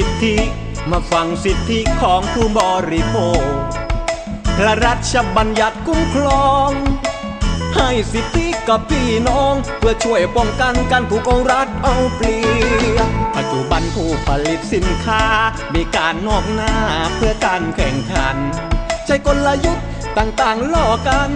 [0.00, 0.36] สิทธิ
[0.90, 2.60] มาฟังสิทธิของผู้บ
[2.92, 3.42] ริโภค
[4.56, 6.70] พระราชบัญญัติคุ้มครอง
[7.76, 12.38] ให้สิทธิกับพี่น้อง เพื่อช่วยป้องกันการถูกองรัฐเอาเปรี
[12.96, 15.22] ยบปัจจุบันผู้ผลิตสินค้า
[15.74, 16.74] มีการนอกหน้า
[17.16, 18.36] เพื่อการแข่งขัน
[19.06, 19.86] ใช้กลยุทธ์
[20.18, 21.30] ต่างๆล่อกัน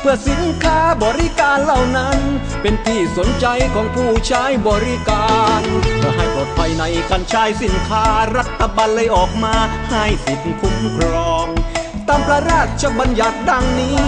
[0.00, 2.18] เพื่อสินค้าบริการเหล่านั้น
[2.62, 5.60] เป็นที่สนใจของผู้ใช้บริการ
[5.96, 8.04] เพื่อให้ปลอดภัยในการใช้สินค้า
[8.36, 9.54] รัฐบาลเลยออกมา
[9.90, 11.46] ให้สิทธิคุ้มครอง
[12.08, 13.98] ตามพระราชบัญญัติดังนี้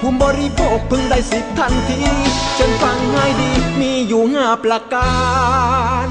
[0.00, 2.00] ผู้บริโภคพึงได้สิทธิทันที
[2.54, 5.12] เชิญฟังให้ดีมีอยู่ห้าประกา
[6.06, 6.08] ร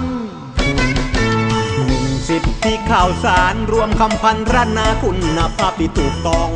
[1.85, 6.51] หนึ่งสิทธิข่าวสารรวมคำพันรนาคุณภาพที่ถูกต้อง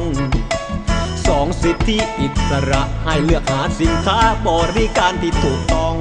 [1.27, 5.95] สองสิทธิอิสระให้เลือกหาสินค้าบริการที่ถูกต้อง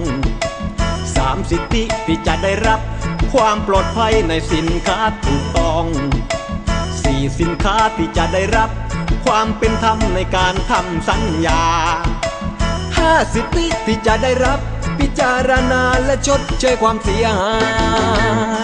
[1.16, 2.80] สามสิทธิที่จะได้รับ
[3.32, 5.84] ความปลอดภัยในสินค้าถูกต้อง
[7.02, 8.70] สี่สินค้าที่จะได้รับ
[9.24, 11.62] ความเป็นธรรมในการทำสัญญา
[12.98, 14.58] ห้าสิทธิที่จะได้รับ
[14.98, 17.54] พิจารณาและชดเชยความเสียหา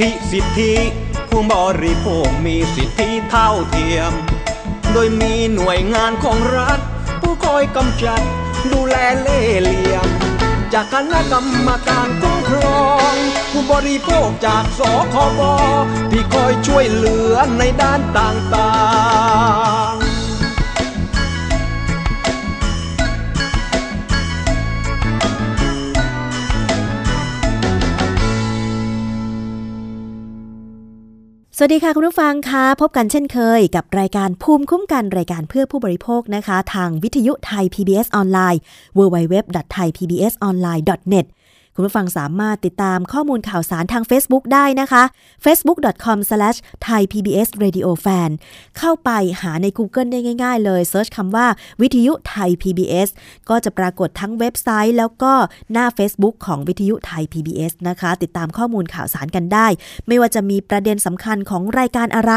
[0.00, 0.74] ธิสิทธิ
[1.28, 4.12] ผู้บริโภคมีสิทธิเท่าเทียม
[4.92, 6.80] โดยมีหน่วยงานของรัฐ
[7.20, 8.22] ผู้คอยกำจัด
[8.72, 10.08] ดูแลเล่เหลี่ยม
[10.72, 12.82] จากคณะกรรมการคุ้มครอ
[13.12, 13.14] ง
[13.52, 14.80] ผู้บริโภคจากส
[15.14, 15.40] คบ
[16.10, 18.72] ที่คอยช่วยเหลือในด้านต่า
[19.90, 20.01] งๆ
[31.56, 38.60] สวัสดีค่ะคุณผู้ฟังคะพบกันเช่นเคยกับรายการภูมิคุ้มกันรายการเพื่อผู้บริโภคนะคะ ทางวิทยุไทย PBS ออนไลน์
[38.98, 41.26] www.thaipbsonline.net
[41.74, 45.02] คุณผู้ฟังสามารถติดตามข้อมูลข่าวสารทาง Facebook ได้นะคะ
[45.44, 48.30] facebook.com/thaipbsradiofan
[48.78, 49.10] เข้าไป
[49.42, 51.46] หาใน Google ได้ง่าย ๆ เลยเซิร์ชคำว่า
[51.80, 53.08] วิทยุไทย PBS
[53.48, 55.32] ก็จะปรากฏทั้งเว็บไซต์ แล้วก็
[55.72, 59.66] หน้า Facebook ของวิทยุไทย PBS นะคะ ติดตามข้อมูลข่าวสารกันได้
[60.08, 62.32] ไม่ว่าจะมีประเด็นสำคัญของรายการอะไร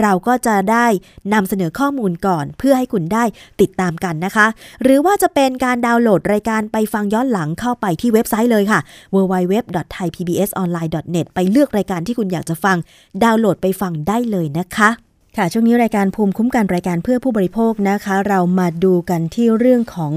[0.00, 0.86] เราก็จะได้
[1.32, 3.24] นำเสนอข้อมูลก่อน เพื่อให้คุณได้
[3.60, 4.46] ติดตามกันนะคะ
[4.82, 8.71] หรือว่าจะเป็นการดาวน์โหลดรายการไปฟังย้อนหลังเข้าไปที่เว็บไซต์เลยค่ะ
[9.14, 12.76] www.thaipbsonline.net ไปเลือกรายการที่คุณอยากจะฟัง
[13.22, 14.90] ดาวน์โหลดไปฟังได้เลยนะคะ
[15.38, 20.14] ค่ะช่วงนี้รายการภูมิคุ้มกันรายการเพื่อผู้บริโภคนะคะ เรามาดูกันที่เรื่องของ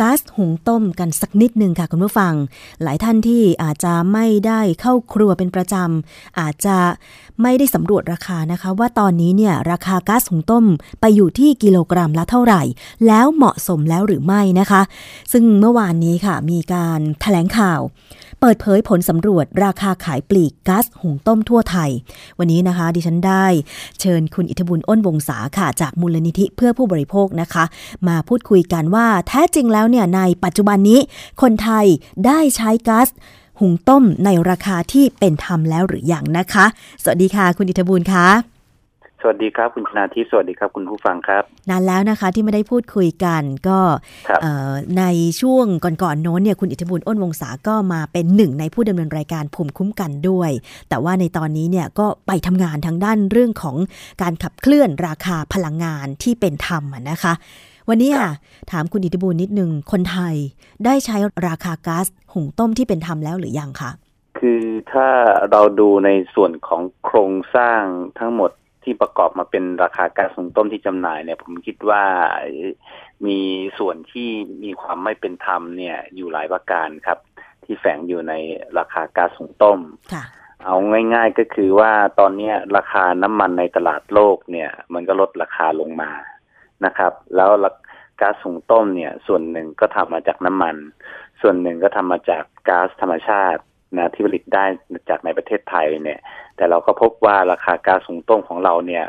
[0.00, 2.34] ก๊าซหุงต้มกันสักนิดหนึ่งค่ะคุณผู้ฟัง
[2.82, 6.76] หลายท่านที่อาจจะไม่ได้เข้าครัวเป็นประจำอาจจะ
[7.42, 10.64] ไม่ได้สำรวจราคานะคะ ว่าตอนนี้เนี่ยราคาก๊าซหุงต้ม
[11.00, 12.62] ไปอยู่ที่กิโลกรัมละเท่าไหร่
[13.06, 14.82] แล้วเหมาะสมแล้วหรือไม่นะคะ
[15.32, 17.80] ซึ่งเมื่อวานนี้ค่ะมีการแถลงข่าว
[18.40, 21.90] เปิดเผยผลสำรวจราคาขายปลีกก๊าซหุงต้มทั่วไทย
[22.38, 23.46] วันนี้นะคะ ดิฉันได้
[24.00, 27.64] เชิญคุณอิทธบุญอ้นวงศาค่ะ จากมูลนิธิเพื่อผู้บริโภคนะคะ
[28.08, 31.00] มาพูดคุยกันว่าแท้จริงแล้วเนี่ยในปัจจุบันนี้
[31.42, 31.86] คนไทย
[32.26, 33.08] ได้ใช้ก๊าซ
[33.60, 36.66] หุงต้มในราคาที่เป็นธรรมแล้วหรืออยังนะคะ
[37.02, 38.59] สวัสดีค่ะ คุณอิทธบุญค่ะ
[39.20, 43.78] สวัสดีครับคุณชนาทิพย์สวัสดีครับคุณผู้ฟังครับ นานแล้วนะคะที่ไม่ได้พูดคุยกันก็
[44.28, 45.04] ครับเอ่อใน
[45.40, 50.50] ช่วงก่อนๆโน้นเนี่ยคุณอิทธิบุญอ้นวงศาก็มาเป็นหนึ่งในผู้ดำเนินรายการภูมิคุ้มกันด้วย
[50.88, 53.76] แต่ว่าในตอนนี้เนี่ยก็ไปทำงานทางด้านเรื่องของ
[54.22, 57.32] การขับเคลื่อนราคาพลังงานที่เป็นธรรมอะนะคะ
[57.88, 58.28] วันนี้อะ
[58.70, 60.34] ถามคุณอิทธิบุญนิดนึงคนไทย
[60.84, 61.16] ได้ใช้
[61.48, 63.90] ราคาก๊าซหุงต้มที่เป็นธรรมแล้วหรือยังคะ
[64.38, 64.62] คือ
[64.92, 65.08] ถ้า
[65.50, 67.82] เราดูในส่วนของโครงสร้าง
[68.18, 68.50] ทั้งหมด
[68.82, 72.02] ที่ประกอบมาเป็นราคาก๊าซหุงต้มที่จำหน่ายเนี่ย ผมคิดว่า
[73.26, 73.38] มี
[73.78, 74.28] ส่วนที่
[74.62, 77.18] มีความไม่เป็นธรรมเนี่ย อยู่หลายประการครับ
[77.64, 78.34] ที่แฝงอยู่ใน
[78.78, 79.80] ราคาก๊าซหุงต้ม
[80.14, 80.24] ค่ะ
[80.64, 80.76] เอา
[81.14, 86.10] ง่าย ๆก็คือว่าตอนเนี้ยราคาน้ำมันในตลาดโลกเนี่ย มันก็ลดราคาลงมา
[86.84, 87.70] นะครับ แล้วรา
[88.20, 90.76] ก๊าซหุงต้มเนี่ย ส่วนหนึ่งก็ทำมาจากน้ำมัน
[91.40, 93.62] ส่วนหนึ่งก็ทำมาจากก๊าซธรรมชาติ
[93.98, 94.64] นะที่ผลิตได้
[95.08, 96.20] จากในประเทศไทยเนี่ย
[96.56, 99.04] แต่เราก็พบว่าราคาก๊าซหุงต้มของเราเนี่ย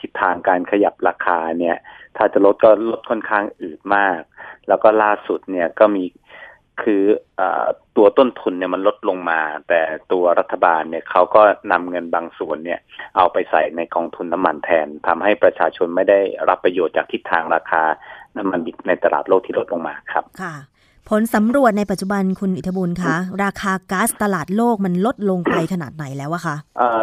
[0.00, 1.76] ทิศทางการขยับราคาเนี่ย
[2.16, 4.20] ถ้าจะลดก็ลดค่อนข้างอืดมาก
[4.68, 6.04] แล้วก็ล่าสุดเนี่ยก็มี
[6.82, 7.02] คือ
[7.40, 7.42] อ
[7.96, 9.80] ตัวต้นทุนเนี่ยมันลดลงมา แต่
[10.12, 12.80] ตัวรัฐบาลเนี่ยเขาก็นำเงินบางส่วนเนี่ย
[13.16, 17.82] เอาไปใส่ในกองทุนน้ำมันแทนทำให้ประชาชนไม่ได้รับประโยชน์จากทิศทางราคา
[18.36, 20.54] น้ำมันดิบในตลาดโลกที่ลดลงมาครับ ค่ะ
[21.10, 26.56] ผลสำรวจในปัจจุบันคุณอิทบุญคะ ราคาก๊าซตลาดโลกมันลดลงไปขนาดไหนแล้วอะคะ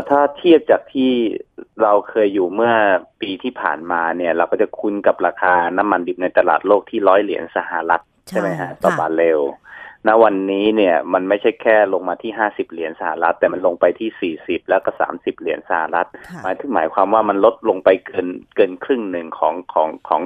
[0.10, 1.12] ถ้าเทียบจากที่
[1.82, 2.74] เราเคยอยู่เมื่อ
[3.22, 9.42] ปีที่ผ่านมาเนี่ย เราก็จะคุ้นกับราคาน้ำมันดิบในตลาดโลกที่ร้อยเหรียญสหรัฐใช่ไหมฮะต่อบาร์เรล
[10.08, 16.08] ณวันนี้เนี่ยมันไม่ใช่แค่ลงมาที่ห้าสิบเหรียญสหรัฐ แต่มันลงไปที่สี่สิบแล้วก็สามสิบเหรียญสหรัฐ
[16.44, 20.22] หมายถึงหมายความว่ามันลดลงไปเกินเกินครึ่งหนึ่งของของของ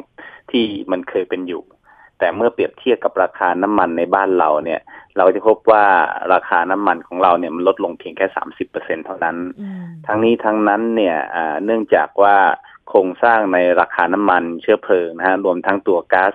[0.51, 1.61] ที่มันเคยเป็นอยู่
[2.19, 4.81] แต่เมื่อเปรียบเทียบกับราคาน้ำมันในบ้านเราเนี่ย
[5.17, 5.85] เราจะพบว่า
[6.33, 9.37] ราคาน้ำมันของเราเนี่ยมันลดลงเพียงแค่สามสิบเปอร์เซ็นเท่านั้น
[10.07, 11.17] ทั้งนี้ทั้งนั้นเนี่ย
[11.65, 12.35] เนื่องจากว่า
[12.89, 16.33] โครงสร้างในราคาน้ำมันเชื้อเพลิงนะฮะรวมทั้งตัวก๊าซ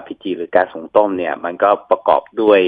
[0.00, 2.60] LPG หรือก๊าซหุงต้มเนี่ยมันก็ประกอบด้วย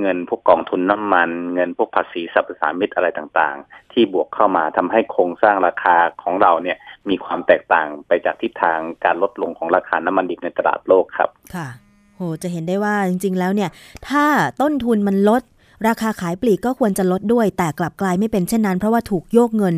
[0.00, 6.78] เงินพวกกองทุนน้ำมัน เงินพวกภาษีสรรพสามิตอะไรต่างๆ ที่บวกเข้ามาทำให้โครงสร้างราคาของเราเนี่ย
[7.10, 11.68] มีความแตกต่างไปจากทิศทางการลดลงของราคาน้ำมันดิบในตลาดโลกครับ ค่ะ
[12.16, 13.70] โหจะเห็นได้ว่าจริง ๆ แล้วเนี่ย
[14.08, 14.24] ถ้า
[14.60, 15.42] ต้นทุนมันลด
[15.88, 19.76] ราคาขายปลีกก็ควรจะลดด้วย แต่กลับกลายไม่เป็นเช่นนั้น เพราะว่าถูกโยกเงิน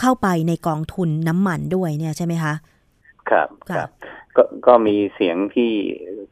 [0.00, 2.54] เข้าไปในกองทุนน้ำมันด้วยเนี่ยใช่ไหมคะ
[3.30, 3.88] ครับครับ
[4.36, 5.70] ก็ก็มีเสียงที่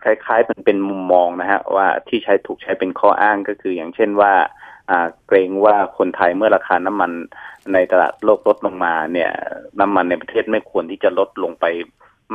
[0.03, 4.33] คล้ายๆมันเป็นมุมมองนะฮะว่าที่ใช้ถูกใช้เป็นข้ออ้างก็คืออย่างเช่นว่า
[5.27, 7.11] เกรงว่าคนไทยเมื่อราคาน้ำมัน
[7.73, 9.31] ในตลาดโลกลดลงมาเนี่ย
[9.81, 11.65] น้ำมันในประเทศไม่ควรที่จะลดลงไป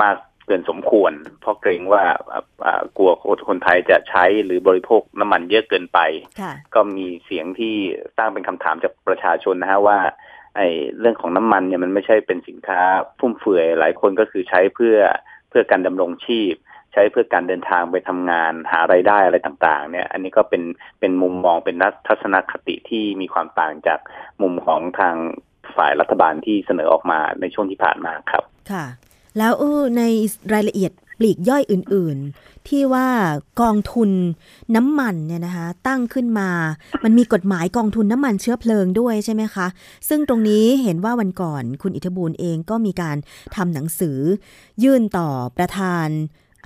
[0.02, 0.16] มาก
[0.48, 1.12] เกินสมควร
[1.42, 2.04] เพราะเกรงว่า
[2.98, 3.12] กลัว
[3.50, 6.00] คนไทยจะใช้หรือบริโภคน้ำมันเยอะเกินไป
[6.76, 7.76] ก็มีเสียงที่
[8.18, 10.00] สร้างเป็นคำถามจากประชาชนนะฮะว่า
[10.56, 10.68] ไอ้
[11.00, 12.80] เรื่องของน้ำมันเนี่ยมันไม่ใช่เป็นสินค้า
[13.20, 14.98] ฟุ่มเฟือยหลายคนก็คือใช้เพื่อ
[15.50, 16.54] เพื่อการดำรงชีพ
[16.94, 20.64] ใช้เพื่อการเดินทางไปทำงานหาไรายได้อะไรต่างๆ เนี่ย อันนี้ก็เป็น
[21.00, 24.00] เป็นมุมมองเป็นนัทัศนคติที่มีความต่างจาก
[24.42, 25.16] มุมของทาง
[25.76, 28.86] ฝ่ายรัฐบาลที่เสนอออกมาในช่วงที่ผ่านมาครับ ค่ะ
[29.38, 30.02] แล้วออใน
[30.54, 33.08] รายละเอียดปลีกย่อยอื่น ๆ ที่ว่า
[33.62, 34.10] กองทุน
[34.76, 36.50] น้ำมันเนี่ยนะคะ ตั้งขึ้นมา
[37.04, 39.68] มันมีกฎหมายกองทุนน้ำมันเชื้อเพลิงด้วยใช่ไหมคะ
[40.10, 43.18] ซึ่งตรงนี้เห็นว่าวันก่อนคุณอิทธบูลเองก็มีการ
[43.56, 44.18] ทำหนังสือ
[44.84, 46.08] ยื่นต่อประธาน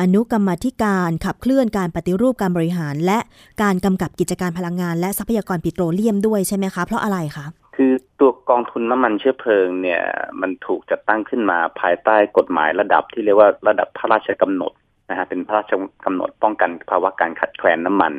[0.02, 3.20] อนุกรรมธิการขับเคลื่อนการปฏิรูปการบริหาร และ
[3.62, 7.46] การกำกับกิจการพลังงาน และทรัพยากรปิโตรเลียมด้วยใช่ไหมคะเพราะอะไรคะ
[7.76, 10.02] คือตัวกองทุนน้ำมันเชื้อเพลิงเนี่ย
[10.42, 14.72] มันถูกจัดตั้งขึ้นมาภายใต้กฎหมายระดับที่เรียกว่าระดับพระราชกำหนด
[15.10, 15.72] นะฮะเป็นพระราช
[16.06, 18.14] กำหนดป้องกันภาวะการขัดแคลนน้ำมัน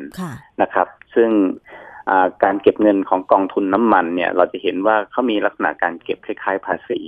[0.61, 1.29] นะครับ ซึ่ง
[2.43, 6.99] การเก็บเงินของกองทุนน้ำมันเนี่ย เราจะเห็นว่าเขามีลักษณะการเก็บคล้ายๆภาษี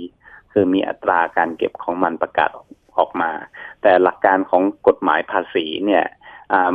[0.52, 2.50] คือมีอัตราการเก็บของมันประกาศ
[2.98, 3.30] ออกมา
[3.82, 6.04] แต่หลักการของกฎหมายภาษีเนี่ย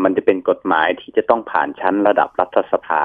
[0.03, 3.01] มันจะเป็นกฎหมายที่จะต้องผ่านชั้นระดับรัฐสภา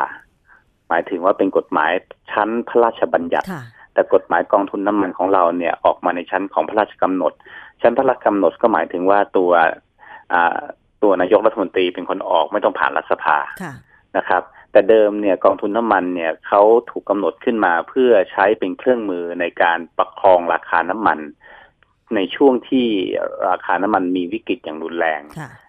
[0.88, 1.92] หมายถึงว่าเป็นกฎหมาย
[2.32, 3.46] ชั้นพระราชบัญญัติ
[3.94, 7.32] แต่กฎหมายกองทุนน้ำมันของเราเนี่ยออกมาในชั้นของพระราชกำหนด
[7.82, 9.50] ชั้นพระราชกำหนดก็หมายถึงว่าตัว
[11.02, 13.38] ตัวนายกรัฐมนตรีเป็นคนออกไม่ต้องผ่านรัฐสภา
[14.16, 21.18] นะครับ แต่เดิมเนี่ยกองทุนน้ำมันเนี่ยเขาถูกกำหนดขึ้นมาเพื่อใช้เป็นเครื่องมือในการประคองราคาน้ำมัน
[22.14, 22.86] ในช่วงที่
[23.48, 25.22] ราคาน้ำมันมีวิกฤตอย่างรุนแรง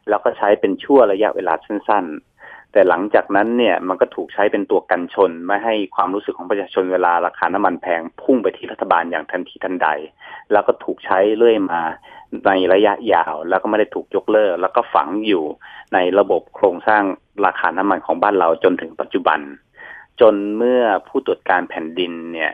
[0.10, 1.54] แล้วก็ใช้เป็นช่วระยะเวลา
[1.90, 2.06] สั้น
[2.74, 9.88] แต่หลังจากนั้นเนี่ยมันก็ถูกใช้เป็นตัวกันชน ไม่ให้ความรู้สึกของประชาชนเวลาราคาน้ำมันแพงพุ่งไปที่รัฐบาลอย่างทันทีทันใด
[10.52, 11.82] แล้วก็ถูกใช้เรื่อยมา
[12.48, 15.44] ในระยะยาว แล้วก็ไม่ได้ถูกยกเลิก แล้วก็ฝังอยู่
[15.94, 17.04] ในระบบโครงสร้าง
[17.46, 19.40] ราคาน้ำมันของบ้านเราจนถึงปัจจุบัน
[20.22, 22.52] จนเมื่อผู้ตรวจการแผ่นดินเนี่ย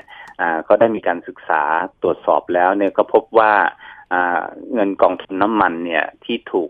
[0.68, 1.62] ก็ได้มีการศึกษา
[2.04, 3.54] ตรวจสอบแล้วเนี่ยก็พบว่า
[4.74, 6.70] เงินกองทุนน้ำมันเนี่ยที่ถูก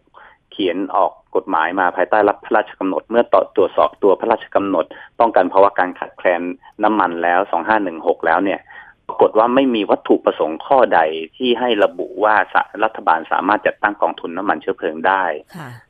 [0.52, 4.86] เขียนออกกฎหมายมาภายใต้รับพระราชกำหนด เมื่อต่อตรวจสอบตัวพระราชกำหนด
[5.20, 6.42] ป้องกันภาวะการขาดแคลน
[6.84, 7.40] น้ำมันแล้ว
[7.84, 8.60] 2516 แล้วเนี่ย
[9.08, 11.00] ปรากฏว่าไม่มีวัตถุประสงค์ข้อใด
[11.38, 12.36] ที่ให้ระบุว่า
[12.84, 15.24] รัฐบาลสามารถจัดตั้งกองทุนน้ำมันเชื้อเพลิงได้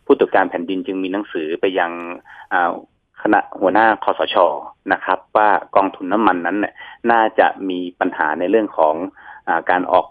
[0.05, 1.91] ผู้ตรวจการแผ่นดินจึงมีหนังสือไปยัง
[3.27, 4.36] คณะหัวหน้าคอสช
[4.94, 6.74] นะครับ ว่ากองทุนน้ำมันนั้นเนี่ย
[7.12, 8.96] น่าจะมีปัญหาในเรื่องของ
[9.48, 10.05] อการออก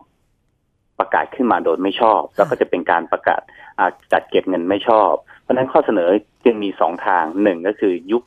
[0.98, 3.40] ประกาศขึ้นมาโดยไม่ชอบ แล้วก็จะเป็นการประกาศ
[4.12, 6.10] จัดเก็บเงินไม่ชอบ เพราะนั้นข้อเสนอ
[6.44, 8.22] จึงมีสองทางหนึ่งก็คือยุบ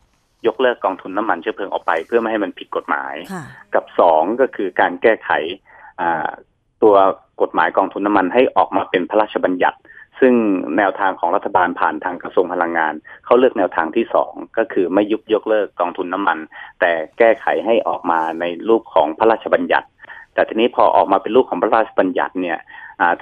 [0.48, 3.16] ยกเลิกกองทุนน้ำมันเชื้อเพลิงออกไป เพื่อไม่ให้มันผิดกฎหมาย
[3.76, 5.30] กับสองก็คือการแก้ไข
[6.84, 6.96] ตัว
[7.42, 9.78] กฎหมายกองทุนน้ำมันให้ออกมาเป็นพระราชบัญญัติ
[10.20, 10.34] ซึ่ง
[10.78, 12.94] แนวทางของรัฐบาลผ่านทางกระทรวงพลังงาน
[13.26, 16.38] เขาเลือกแนวทางที่สองก็คือไม่ยุบยกเลิกกองทุนน้ำมัน
[16.80, 19.88] แต่แก้ไขให้ออกมาในรูปของพระราชบัญญัติ
[20.34, 22.60] แต่ทีนี้พอออกมาเป็นรูปของพระราชบัญญัติเนี่ย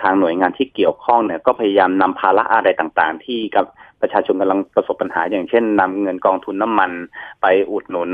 [0.01, 3.65] ทางหน่วยงานที่เกี่ยวข้องเนี่ยก็พยายามนำภาระอะไรต่างๆ ที่กับ
[4.01, 6.91] ประชาชนกำลังประสบปัญหา อย่างเช่นนำเงินกองทุนน้ำมัน
[7.41, 8.09] ไปอุดหนุน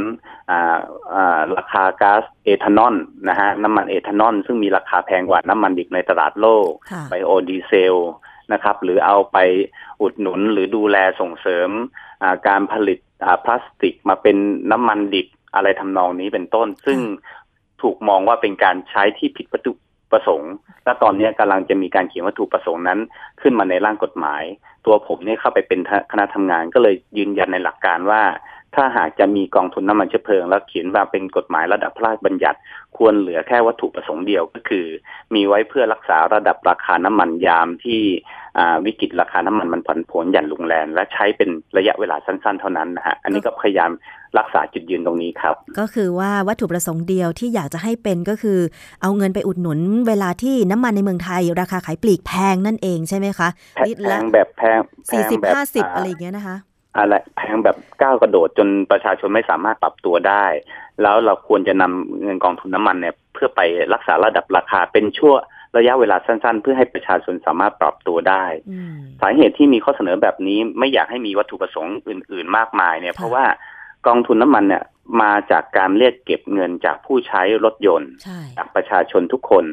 [1.57, 2.95] ราคาก๊าซเอทานอล
[3.29, 6.69] นะฮะน้ำมันเอทานอลซึ่งมีราคาแพงกว่าน้ำมันดิบในตลาดโลก
[7.09, 7.95] ไบโอดีเซล
[8.53, 9.37] นะครับ หรือเอาไป
[10.01, 11.69] อุดหนุนหรือดูแลส่งเสริม
[12.47, 12.99] การผลิต
[13.43, 14.37] พลาสติกมาเป็น
[14.71, 16.99] น้ำมันดิบอะไรทำนองนี้เป็นต้น ซึ่ง
[17.81, 19.71] ถูกมองว่าเป็นการใช้ที่ผิดวัตถุ
[20.11, 20.51] ประสงค์
[20.85, 22.99] และตอนนี้กำลังจะมีการเขียนวัตถุประสงค์นั้น
[23.41, 24.43] ขึ้นมาในร่างกฎหมาย
[24.85, 25.79] ตัวผมเนี่ยเข้าไปเป็น
[26.11, 28.21] คณะทำงานก็เลยยืนยันในหลักการว่า
[28.75, 32.59] ถ้าหากจะมีกองทุนน้ำมันเชื้อเพลิง แล้วเขียนว่าเป็นกฎหมายระดับพระราชบัญญัติ
[32.97, 34.85] ควรเหลือแค่วัตถุประสงค์เดียวก็คือ
[35.33, 38.01] มีไว้เพื่อรักษาระดับราคาน้ำมันยามที่
[38.85, 43.91] วิกฤตราคาน้ำมันมันผันผวนอย่างรุนแรงและใช้เป็นระยะเวลาสั้น ๆ เท่านั้นนะฮะอันนี้ก็พยายาม
[44.37, 48.59] รักษาจุดยืนตรงนี้ครับ ก็คือว่าวัตถุประสงค์เดียวที่อยากจะให้เป็นก็คือ
[49.01, 53.49] เอาเงินไปอุดหนุนเวลาที่น้ำมันในเมืองไทย ราคาขายปลีกแพงนั่นเองใช่ไหมคะ
[53.85, 54.79] ลิตรละแบบแพง
[55.11, 56.57] สี่สิบห้าสิบอะไรอย่างเงี้ยนะคะ
[56.97, 60.45] อะไรแพงแบบก้าวกระโดดจนประชาชนไม่สามารถปรับตัวได้
[61.01, 63.61] แล้วเราควรจะนำเงินกองทุนน้ามันเนี่ย เพื่อไป
[63.93, 65.37] รักษาระดับราคาเป็นช่วง
[65.77, 68.45] ระยะเวลาสั้นๆ เพื่อให้ประชาชนสามารถปรับตัวได้
[69.21, 73.45] สาเหตุที่มีข้อเสนอแบบนี้ไม่อยากให้มีวัตถุประสงค์อื่น ๆ มากมายเนี่ย เพราะว่า
[74.07, 74.83] กองทุนน้ำมันเนี่ย
[75.21, 78.11] มาจากการเรียกเก็บเงินจากผู้ใช้รถยนต์
[78.57, 79.65] จากประชาชนทุกคน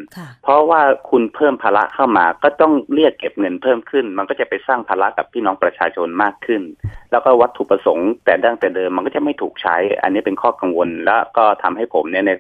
[0.42, 6.62] เพราะว่าคุณเพิ่มภาระเข้ามาก็ต้องเรียกเก็บเงินเพิ่มขึ้น มันก็จะไปสร้างภาระกับพี่น้องประชาชนมากขึ้น
[7.10, 12.32] แล้วก็วัตถุประสงค์แต่ดั้งแต่เดิมมันก็จะไม่ถูกใช้ อันนี้เป็นข้อกังวลแล้วก็ทำให้ผมเนี่ยใน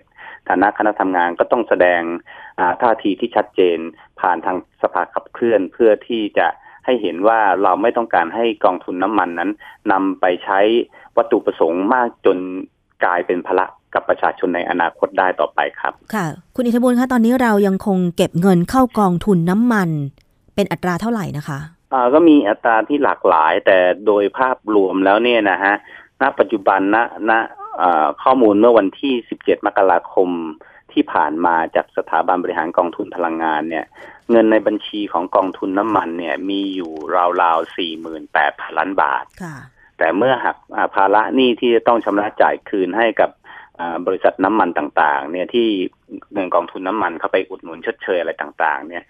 [0.48, 2.00] ฐานะคณะทำงานก็ต้องแสดง
[2.82, 3.78] ท่าทีที่ชัดเจน
[4.20, 6.46] ผ่านทางสภาขับเคลื่อนเพื่อที่จะ
[6.84, 9.50] ให้เห็นว่าเราไม่ต้องการให้กองทุนน้ำมันนั้น
[9.92, 10.60] นำไปใช้
[11.16, 12.38] วัตถุประสงค์มากจน
[13.04, 19.90] กลายเป็นภาระกับประชาชนในอนาคตได้ต่อไปครับ ค่ะ คุณอิทธิบุญคะตอนนี้เรายังคงเก็บเงินเข้ากองทุนน้ำมัน
[20.54, 21.58] เป็นอัตราเท่าไหร่นะคะ
[21.92, 25.74] อ่าก็มีอัตราที่หลากหลาย แต่โดยภาพรวมแล้วเนี่ยนะฮะ
[26.22, 26.96] ณปัจจุบันณ
[27.30, 27.32] ณ
[28.22, 30.30] ข้อมูลเมื่อวันที่ 17 มกราคม
[30.92, 33.84] ที่ผ่านมาจากสถาบันบริหารกองทุนพลังงานเนี่ย
[34.30, 36.92] เงินในบัญชีของกองทุนน้ำมันเนี่ยมีอยู่
[37.42, 37.74] ราวๆ
[38.14, 39.24] 48พันล้านบาท
[39.98, 40.56] แต่เมื่อหัก
[40.94, 43.30] ภาระหนี้ที่จะต้องชำระจ่ายคืนให้กับ
[44.06, 45.68] บริษัทน้ำมันต่างๆ เนี่ยที่
[46.32, 49.04] เงินกองทุนน้ำมันเข้าไปอุดหนุนชดเชยอะไรต่าง ๆ เนี่ย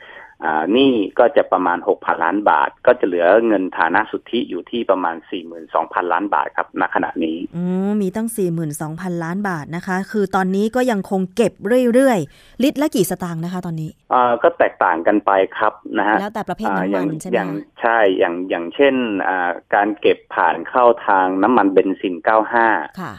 [0.76, 5.16] นี่ก็จะประมาณ6พันล้านบาท ก็จะเหลือเงินฐานะสุทธิอยู่ที่ประมาณ
[5.64, 8.28] 42,000 ล้านบาทครับณขณะนี้อืมมีตั้ง
[8.76, 11.52] 42,000 ล้านบาทนะคะ คือตอนนี้ก็ยังคงเก็บ
[11.94, 18.94] เรื่อยๆ ลิตรละกี่สตางค์นะคะตอนนี้อ่าก็แตกต่างกันไปครับนะฮะแล้วแต่ประเภทน้ำมันใช่ไหมอย่างใช่อย่างอย่างเช่น
[19.28, 22.14] อ่าการเก็บผ่านเข้าทางน้ำมันเบนซิน
[22.58, 23.12] 95 ค่ะ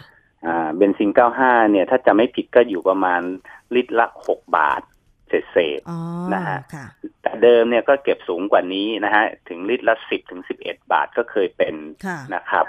[0.45, 1.09] อ่าเบนซิน
[1.41, 3.21] 95 เนี่ยถ้าจะไม่ผิดก็อยู่ประมาณ
[3.75, 4.81] ลิตรละ 6 บาท
[5.29, 5.79] เศษเศษ
[6.33, 6.59] นะฮะ
[7.21, 11.73] แต่เดิมเนี่ยก็เก็บสูงกว่านี้นะฮะถึงลิตรละสิบถึงสิบเอ็ดบาทก็เคยเป็น
[12.35, 12.65] นะครับ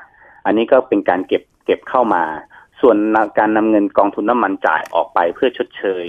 [0.47, 2.25] อันนี้ก็เป็นการเก็บเก็บเข้ามา
[2.81, 2.97] ส่วน
[3.39, 6.07] การนำเงินกองทุนน้ำมันจ่ายออกไปเพื่อชดเชย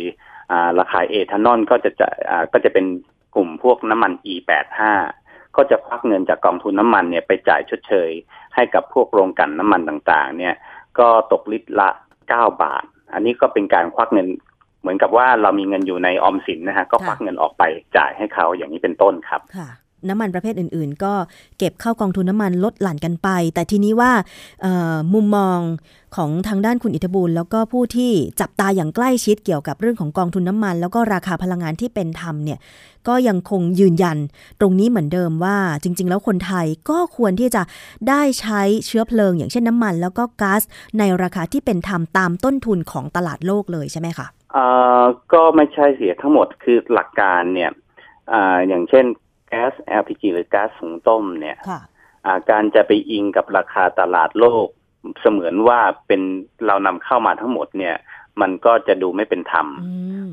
[0.80, 2.08] ราคาเอทานอลก็จะจะ
[2.54, 2.86] ก็จะเป็น
[3.36, 4.80] กลุ่มพวกน้ำมัน E85
[5.56, 8.10] ก็จะควักเงินจากกองทุนน้ำมันเนี่ยไปจ่ายชดเชย
[8.56, 10.56] ให้กับพวกโรงกันน้ำมันต่างๆ เนี่ย
[11.00, 11.90] ก็ตกลิตรละ
[12.28, 14.28] 9 บาท อันนี้ก็เป็นการควักเงิน
[14.82, 17.64] เหมือนกับว่าเรามีเงินอยู่ในออมสินนะฮะก็ควักเงินออกไป
[17.98, 19.70] จ่ายให้เขาอย่างนี้เป็นต้นครับค่ะ
[20.10, 21.14] น้ำมันประเภทอื่น ๆ ก็
[21.58, 24.12] เก็บเข้ากองทุนน้ำมันลดหลั่นกันไป แต่ทีนี้ว่า
[25.14, 25.60] มุมมอง
[26.16, 28.12] ของทางด้านคุณอิทธิบุญแล้วก็ผู้ที่
[28.42, 32.60] จับตาอย่างใกล้ชิดเกี่ยวกับเรื่องของกองทุนน้ำมัน แล้วก็ราคาพลังงานที่เป็นธรรมเนี่ย
[33.08, 34.18] ก็ยังคงยืนยัน
[34.60, 37.62] ตรงนี้เหมือนเดิมว่า จริง ๆ แล้วคนไทยก็ควรที่จะ
[38.10, 40.62] ได้ใช้เชื้อเพลิง อย่างเช่นน้ำมัน แล้วก็ก๊าซ
[41.00, 45.04] ในราคาที่เป็นธรรมตามต้นทุนของตลาดโลกเลยใช่ไหมคะ อ่า
[45.34, 47.72] ก็ไม่ใช่เสียทั้งหมดคือหลักการเนี่ย
[48.34, 49.06] อ่าอย่างเช่น
[49.48, 51.58] แก๊ส LPG หรือก๊าซสูงต้มเนี่ย
[52.26, 54.68] อ่าการจะไปอิงกับราคาตลาดโลก
[55.22, 56.22] เสมือนว่าเป็น
[56.68, 57.96] เรานำเข้ามาทั้งหมดเนี่ย
[58.42, 59.68] มันก็จะดูไม่เป็นธรรม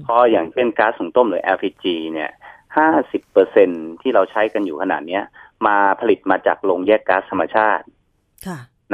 [0.02, 1.84] เพราะอย่างเช่นก๊าซสูงต้มหรือ LPG
[2.14, 2.30] เนี่ย
[2.76, 3.68] ห้าสิบเปอร์เซ็น
[4.00, 5.20] ที่เราใช้กันอยู่ขนาดนี้
[5.66, 7.84] มาผลิตมาจากโรงแยกก๊าซธรรมชาติ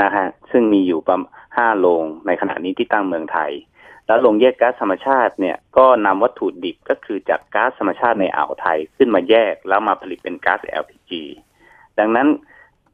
[0.03, 3.51] นะฮะซึ่งมีอยู่ประมาณห้าโรงในขณะนี้ที่ตั้งเมืองไทย
[4.07, 11.11] แล้วลงแยกก๊าซธรรมชาติเนี่ยก็นำวัตถุดิบก็คือจากก๊าซธรรมชาติในอ่าวไทยขึ้นมาแยกแล้วมาผลิตเป็นก๊าซ LPG
[11.99, 12.29] ดังนั้น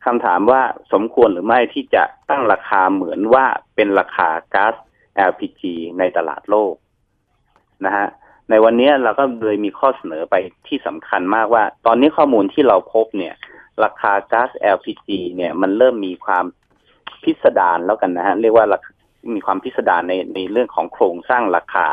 [0.05, 0.63] คำถามว่า
[0.93, 4.75] สมควรหรือไม่ที่จะตั้งราคาเหมือนว่าเป็นราคาก๊าซ
[5.31, 5.63] LPG
[5.99, 6.75] ในตลาดโลก
[7.85, 8.09] นะฮะ
[8.51, 10.35] ในวันนี้เราก็เลยมีข้อเสนอไป
[10.69, 13.35] ที่สำคัญมากว่า ตอนนี้ข้อมูลที่เราพบเนี่ย
[13.85, 16.45] ราคาก๊าซ LPG เนี่ยมันเริ่มมีความ
[17.23, 18.67] พิสดารแล้วกันนะฮะ เรียกว่า
[19.35, 21.89] มีความพิสดารในในเรื่องของโครงสร้างราคา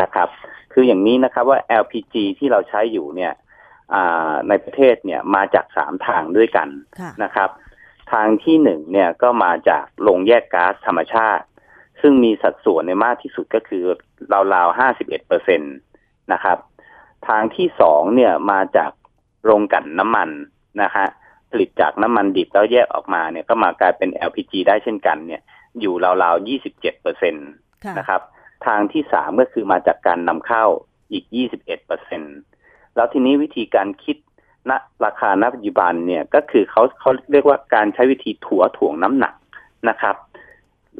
[0.00, 0.28] นะครับ
[0.72, 3.32] คืออย่างนี้นะครับว่า LPG ที่เราใช้อยู่เนี่ย
[4.48, 6.68] ในประเทศเนี่ยมาจากสามทางด้วยกัน
[7.22, 7.50] นะครับ
[8.12, 11.44] ทางที่หนึ่งเนี่ยก็มาจากโรงแยกก๊าซธรรมชาติ
[12.00, 13.84] ซึ่งมีสัดส่วนในมากที่สุดก็คือ
[14.54, 15.66] ราวๆห้าสิบเอ็ดเปอร์เซ็นต
[16.32, 16.58] นะครับ
[17.28, 18.90] ทางที่สองเนี่ยมาจาก
[19.44, 20.30] โรงกลั่นน้ำมัน
[20.82, 21.06] นะฮะ
[21.50, 25.42] ผลิตจากน้ำมันดิบแล้วแยกออกมาเนี่ยก็มากลายเป็น LPG ได้เช่นกันเนี่ย
[25.80, 27.40] อยู่ราวๆยี่สิบเจ็ดเปอร์เซ็นต
[27.98, 28.22] นะครับ
[28.66, 30.64] ทางที่สามก็คือมาจากการนำเข้า
[31.12, 32.22] อีกยี่สิบเอ็ดเปอร์เซ็น
[32.96, 34.16] แล้วทีนี้วิธีการคิด
[34.70, 34.72] ณ
[35.04, 39.34] ราคาณปัจจุบันเนี่ยก็คือเขาเขาเรียกว่าการใช้วิธีถัวถ่วงน้ำหนัก
[39.88, 40.16] นะครับ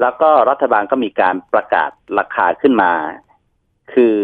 [0.01, 2.91] แล้วก็รัฐบาลก็มีการประกาศราคาขึ้นมา
[3.93, 4.15] คือ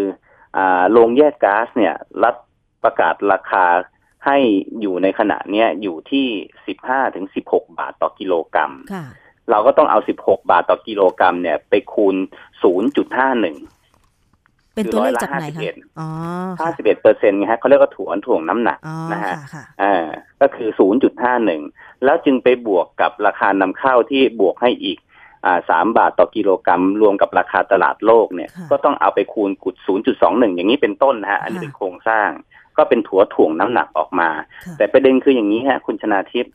[0.92, 2.36] โรงแยกก๊าซเนี่ยรัฐ
[2.84, 3.66] ประกาศราคา
[4.26, 4.38] ให้
[4.82, 6.28] อยู่ในขณะเนี้ยอยู่ที่
[6.68, 8.72] สิบห้าถึงสิบหกบาทต่อกิโลกรัม
[9.52, 12.16] เราก็ต้องเอาสิบหกบาทต่อกิโลกรัมเนี่ย ไปคูณ
[12.62, 13.58] ศูนย์จุดห้าหนึ่ง
[14.76, 15.62] เป็นตัวเลขจากไหนคะ
[16.00, 16.08] อ๋อ
[16.60, 18.80] ห้าสิบเอ็ดเปอร์เซ็นต์ไงฮะเขาเรียกว่าถ่วงถ่วงน้ำหนัก
[19.14, 19.34] นะฮะ
[19.82, 20.06] อ่า
[20.42, 21.62] ก็คือศูนย์จุดห้าหนึ่ง
[22.04, 24.98] แล้วจึงไปบวกกับราคานำเข้าที่บวกให้อีก
[25.46, 32.30] อ่าสามบาทต่อกิโลกรัม รวมกับราคาตลาดโลกเนี่ย ก็ต้องเอาไปคูณกุดศูนย์จุดสองหนึ่งอย่างนี้เป็นต้นนะฮะ อันนี้เป็นโครงสร้าง
[32.78, 34.30] ก็เป็นถัวถ่วงน้ำหนักออกมา
[34.78, 36.52] แต่ประเด็นคืออย่างนี้ฮะ คุณชนาทิพย์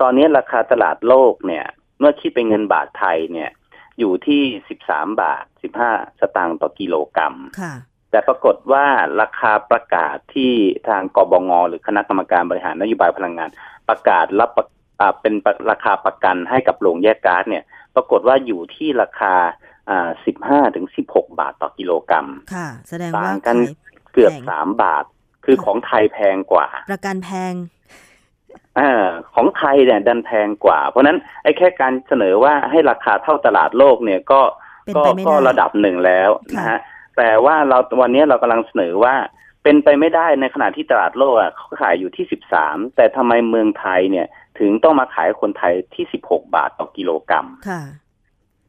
[0.00, 1.64] ตอนนี้ราคาตลาดโลกเนี่ย
[1.98, 3.50] เมื่อคิดเป็นเงินบาทไทยเนี่ย
[3.98, 7.34] อยู่ที่สิบสามบาทสิบห้าสตางค์ต่อกิโลกรัม
[8.10, 8.86] แต่ปรากฏว่า
[9.20, 10.52] ราคาประกาศที่
[10.88, 13.50] ทางกบงหรือคณะกรรมการบริหารนโยบายพลังงาน
[13.88, 14.50] ประกาศรับ
[15.20, 15.34] เป็น
[15.70, 19.34] ราคาประกันให้กับโรงแยกก๊าซเนี่ย ปรากฏว่าอยู่ที่ราคา
[20.26, 23.56] สิบห้าถึงสิบหกบาทต่อกิโลกรัมค่ะ แสดงว่ากัน
[24.12, 25.04] เกือบสามบาท
[25.44, 27.52] คือของไทยแพงกว่า ประกันแพง
[28.78, 28.80] อ
[29.34, 34.40] ของไทยเนี่ยดันแพงกว่า เพราะนั้นไอ้แค่การเสนอว่าให้ราคาเท่าตลาดโลกเนี่ยก็
[34.96, 36.78] ก็ก็ระดับหนึ่งแล้วนะฮะ
[37.16, 39.14] แต่ว่าเราวันนี้เรากำลังเสนอว่า
[39.62, 44.26] เป็นไปไม่ได้ในขณะที่ตลาดโลกเขาขายอยู่ที่สิบสามแต่ทำไมเมืองไทยเนี่ย
[44.58, 47.82] ถึงต้องมาขายคนไทยที่สิบหกบาทต่อกิโลกรัมค่ะ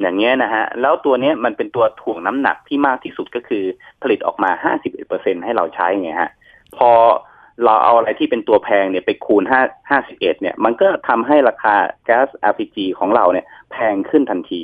[0.02, 3.64] อย่างเงี้ยนะฮะ แล้วตัวนี้มันเป็นตัวถ่วงน้ำหนักที่มากที่สุดก็คือ
[4.02, 6.32] ผลิตออกมาห้าสิบเอ็ดเปอร์เซ็นให้เราใช้ไงฮะ
[6.78, 6.90] พอ
[7.64, 14.64] เราเอาอะไรที่เป็นตัวแพงเนี่ยไปคูณห้าห้าสิบเอ็ดเนี่ย มันก็ทำให้ราคาแก๊ส LPG ของเราเนี่ยแพงขึ้นทันที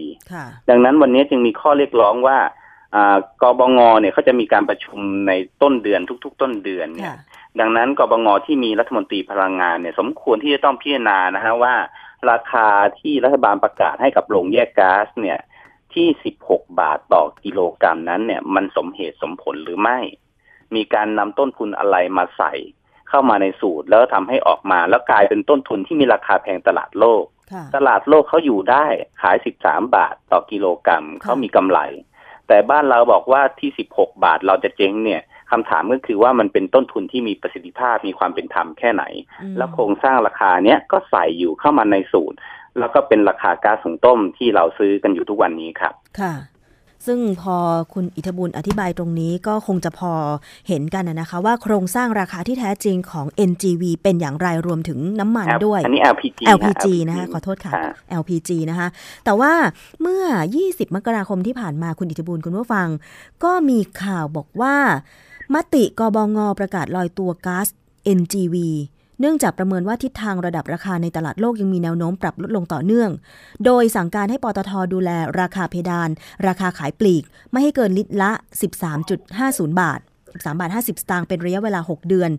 [0.69, 2.37] ดังนั้นวันนี้จึงมีข้อเรียกร้องว่า
[3.41, 7.13] กบงเนี่ยเขาจะมีการประชุมในต้นเดือนทุก ๆ ต้นเดือนเนี่ย
[7.59, 11.75] ดังนั้นกบงที่มีรัฐมนตรีพลังงานเนี่ย สมควรที่จะต้องพิจารณานะฮะว่า
[12.31, 12.67] ราคา
[12.99, 15.39] ที่รัฐบาลประกาศให้กับโรงแยกก๊าซเนี่ย
[15.93, 16.07] ที่
[16.43, 19.99] 16 บาทต่อกิโลกรัมนั้นเนี่ย มันสมเหตุสมผลหรือไม่
[20.75, 22.53] มีการนำต้นทุนอะไรมาใส่
[23.13, 27.23] เข้ามาในสูตรแล้วทำให้ออกมา แล้วกลายเป็นต้นทุนที่มีราคาแพงตลาดโลก
[27.75, 28.85] ตลาดโลกเขาอยู่ได้
[29.21, 31.79] ขาย13บาทต่อกิโลกรัมเขามีกำไร
[32.47, 35.21] แต่บ้านเราบอกว่าที่16บาทเราจะเจ๊งเนี่ย
[35.51, 39.03] คำถามก็คือว่ามันเป็นต้นทุนที่มีประสิทธิภาพมีความเป็นธรรมแค่ไหน
[39.57, 42.37] แล้วโครงสร้างราคาเนี้ยก็ใส่อยู่เข้ามาในสูตร
[42.79, 46.33] แล้วก็เป็นราคาก๊าซหุงต้มที่เราซื้อกันอยู่ทุกวันนี้ครับ ค่ะ
[47.05, 47.55] ซึ่งพอ
[47.93, 50.11] คุณอิทบุญอธิบายตรงนี้ก็คงจะพอ
[50.67, 57.71] เห็นกันนะคะว่าโครงสร้างราคาที่แท้จริงของ NGV เป็นอย่างไรรวมถึงน้ำมันด้วย อันนี้ LPG LPG นะคะขอโทษค่ะ
[58.21, 58.87] LPG นะคะ
[59.25, 59.53] แต่ว่า
[60.01, 60.23] เมื่อ
[60.61, 62.87] 20 มกราคมที่ผ่านมาคุณอิทบุญคุณผู้ฟัง
[63.43, 64.75] ก็มีข่าวบอกว่า
[65.53, 67.67] มติกบงประกาศลอยตัวก๊าซ
[68.17, 68.55] NGV
[69.19, 73.09] เนื่องจากประเมินว่าทิศทางระดับราคาในตลาดโลกยังมีแนวโน้มปรับลดลงต่อเนื่อง
[73.65, 75.09] โดยสั่งการให้ปตทดูแล
[75.41, 76.09] ราคาเพดาน
[76.47, 78.31] ราคาขายปลีก ไม่ให้เกินลิตรละ
[79.05, 82.31] 13.50 บาท 13บาท50 สตางค์เป็นระยะเวลา 6 เดือน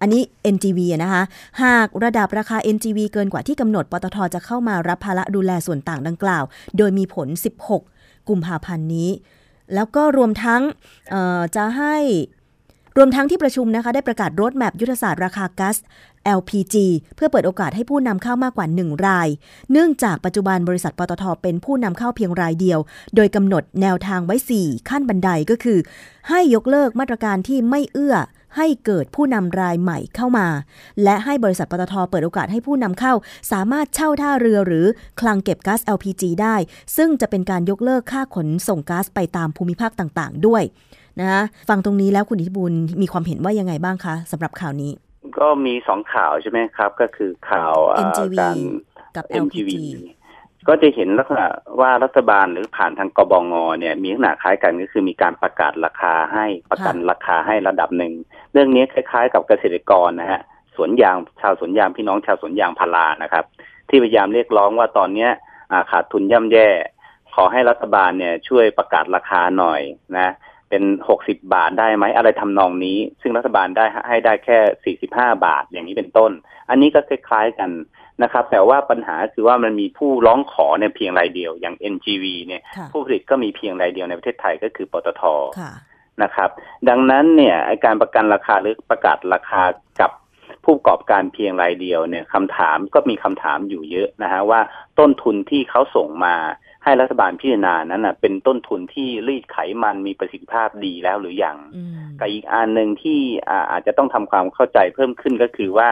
[0.00, 0.22] อันนี้
[0.54, 1.22] NGV นะคะ
[1.62, 6.44] หากระดับราคา NGV เกินกว่าที่กำหนด ปตทจะเข้ามารับภาระดูแลส่วนต่างดังกล่าว
[6.76, 7.28] โดยมีผล
[7.78, 9.10] 16 กุมภาพันธ์นี้
[9.74, 10.62] แล้วก็รวมทั้ง
[11.56, 11.96] จะให้
[13.00, 15.76] รวมทั้งที่ประชุมนะคะได้ประกาศรถแมพยุทธศาสตร์ราคาก๊าซ
[16.38, 16.76] LPG
[17.16, 19.28] เพื่อเปิดโอกาสให้ผู้นำเข้ามากกว่า 1 ราย
[19.72, 22.78] เนื่องจากปัจจุบันบริษัทปตทเป็นผู้นำเข้าเพียงรายเดียว
[23.16, 25.78] โดยกำหนดแนวทางไว้ 4 ขั้นบันไดก็คือ
[26.28, 28.16] ให้ยกเลิกมาตรการที่ไม่เอื้อ
[28.56, 30.48] ให้เกิดผู้นำรายใหม่เข้ามา
[31.02, 33.14] และให้บริษัทปตทเปิดโอกาสให้ผู้นำเข้า
[33.52, 34.86] สามารถเช่าท่าเรือหรือ
[35.20, 36.56] คลังเก็บก๊าซ LPG ได้
[36.96, 40.62] ซึ่งจะเป็นการยกเลิกค่าขนส่งก๊าซไปตามภูมิภาคต่าง ๆ ด้วย
[41.20, 44.92] นะฟังตรงนี้แล้วคุณอิทธิบุญมีความเห็นว่ายังไงบ้างคะสำหรับข่าวนี้
[45.38, 47.74] ก็มีสองข่าวใช่ไหมครับ ก็คือข่าว
[48.38, 48.56] การ
[49.16, 49.74] กับ LPG
[50.68, 51.46] ก็จะเห็นลักษณะ
[51.80, 58.12] ว่ารัฐบาลหรือผ่านทางกบงเนี่ย มีลักษณะคล้ายกันก็คือมีการประกาศราคาให้ประกันราคาให้ระดับหนึ่ง
[58.52, 60.40] เรื่องนี้คล้าย ๆ กับเกษตรกรนะฮะ
[60.76, 63.44] สวนยางชาวสวนยางพี่น้องชาวสวนยางพารานะครับ
[63.88, 65.30] ที่พยายามเรียกร้องว่าตอนเนี้ย
[65.90, 66.68] ขาดทุนย่ำแย่
[67.34, 69.80] ขอให้รัฐบาลเนี่ยช่วยประกาศราคาหน่อย
[70.18, 70.28] นะ
[70.70, 76.30] เป็นหกสิบาทได้ไหมอะไรทำนองนี้ ซึ่งรัฐบาลได้ให้ได้แค่สี่สิบห้าบาทอย่างนี้เป็นต้น
[76.70, 77.70] อันนี้ก็คล้ายๆกัน
[78.22, 85.22] นะครับ แต่ว่าปัญหาคือว่ามันมีผู้ร้องขอเนี่ยเพียงรายเดียวอย่าง NGV เนี่ย ผู้ผลิตก็มีเพียงรายเดียวในประเทศไทยก็คือปตท
[86.22, 86.50] นะครับ
[86.88, 89.62] ดังนั้นเนี่ยการประกันราคาหรือประกาศราคา
[90.00, 90.10] กับ
[90.64, 94.60] ผู้ประกอบการเพียงรายเดียวเนี่ยคำถามก็มีคำถามอยู่เยอะนะฮะว่า
[94.98, 96.34] ต้นทุนที่เขาส่งมา
[96.84, 101.56] ให้รัฐบาลพิจารณานั้นนะเป็นต้นทุนที่รีดไขมันมีประสิทธิภาพดีแล้วหรืออยัง
[102.20, 103.20] กับอีกอันหนึ่งที่
[103.70, 105.90] อาจจะต้องทำความเข้าใจเพิ่มขึ้นก็คือว่า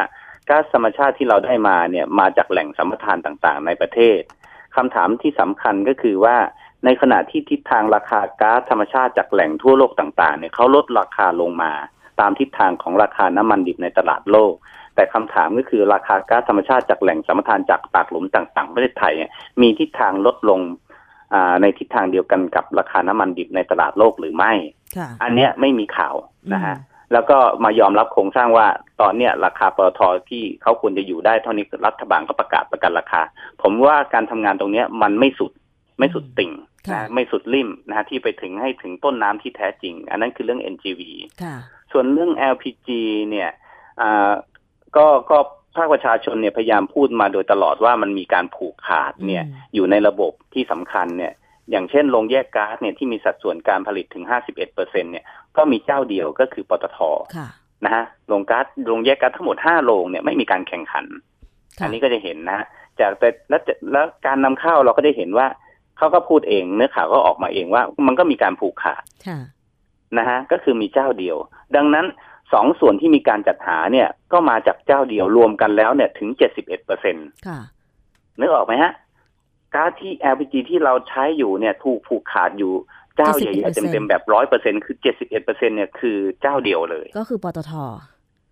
[0.49, 4.21] ก๊าซธรรมชาติที่เราได้มาเนี่ยมาจากแหล่งสัมปทานต่างๆ ในประเทศ
[4.77, 6.37] คำถามที่สำคัญก็คือว่า
[6.85, 11.73] ในขณะที่ทิศทางราคาก๊าซธรรมชาติจากแหล่งทั่วโลกต่างๆเนี่ยเขาลดราคาลงมา
[12.21, 14.55] ตามทิศทางของราคาน้ำมันดิบในตลาดโลก
[14.97, 19.15] แต่คำถามก็คือราคาก๊าซธรรมชาติจากแหล่งสัมปทานจากปากหลุมต่างๆประเทศไทย
[19.61, 20.61] มีทิศทางลดลง
[21.61, 24.53] ในทิศทางเดียวกันกับราคาน้ำมันดิบในตลาดโลกหรือไม่
[25.23, 26.15] อันนี้ไม่มีข่าว
[26.55, 26.77] นะฮะ
[27.13, 28.67] แล้วก็มายอมรับโครงสร้างว่า
[29.01, 33.23] ตอนเนี้ยราคาปตทที่เขาควรจะอยู่ได้เท่านี้รัฐบาลก็ประกาศประกันราคา
[33.63, 35.53] ผมว่าการทำงานตรงเนี้ยมันไม่สุด
[35.99, 36.53] ไม่สุดติ่ง
[36.93, 41.03] นะไม่สุดริมนะฮะที่ไปถึงให้ถึงต้นน้ำที่แท้จริง อันนั้นคือเรื่อง NGV
[41.93, 42.89] ส่วนเรื่อง LPG
[43.31, 43.51] เนี่ย
[44.97, 45.39] ก็ก็
[45.77, 51.33] ภาคประชาชนเนี่ยพยายามพูดมาโดยตลอดว่ามันมีการผูกขาดเนี่ยอยู่ในระบบที่สำคัญเนี่ย
[51.71, 55.25] อย่างเช่นโรงแยกก๊าซเนี่ยที่มีสัดส่วนการผลิตถึง 51เปอร์เซ็นเนี่ย
[55.57, 56.99] ก็มีเจ้าเดียวก็คือปตท
[57.85, 61.05] นะฮะโรงก๊าซโรงแยกก๊าซทั้งหมด 5 โรงเนี่ยไม่มีการแข่งขัน
[61.83, 62.67] อันนี้ก็จะเห็นนะ
[63.01, 65.47] จากแต่แล้วแล้วการนำเข้าเราก็ได้เห็นว่า
[65.99, 69.03] เขาก็พูดเองเนื้อข่าวก็ออกมาเองว่า มันก็มีการผูกขาด
[70.19, 71.37] นะฮะก็คือมีเจ้าเดียว
[71.77, 72.07] ดังนั้น
[72.53, 77.27] สองส่วนที่มีการจัดหาเนี่ย ก็มาจากเจ้าเดียวรวมกันแล้วเนี่ยถึงเจ็ดสิบเอ็ดเปอร์เซ็นต์
[78.39, 78.93] นึกออกไหมฮะ
[79.75, 82.73] ก๊าซที่ LPG ที่เราใช้อยู่เนี่ย ถูกผูกขาดอยู่
[83.17, 87.73] เจ้าใหญ่ๆเต็มๆแบบร้อยเปอร์เซ็นคือเจ็ดสิบเอ็ดเปอร์เซ็นเนี่ยคือเจ้าเดียวเลย ก็คือปตท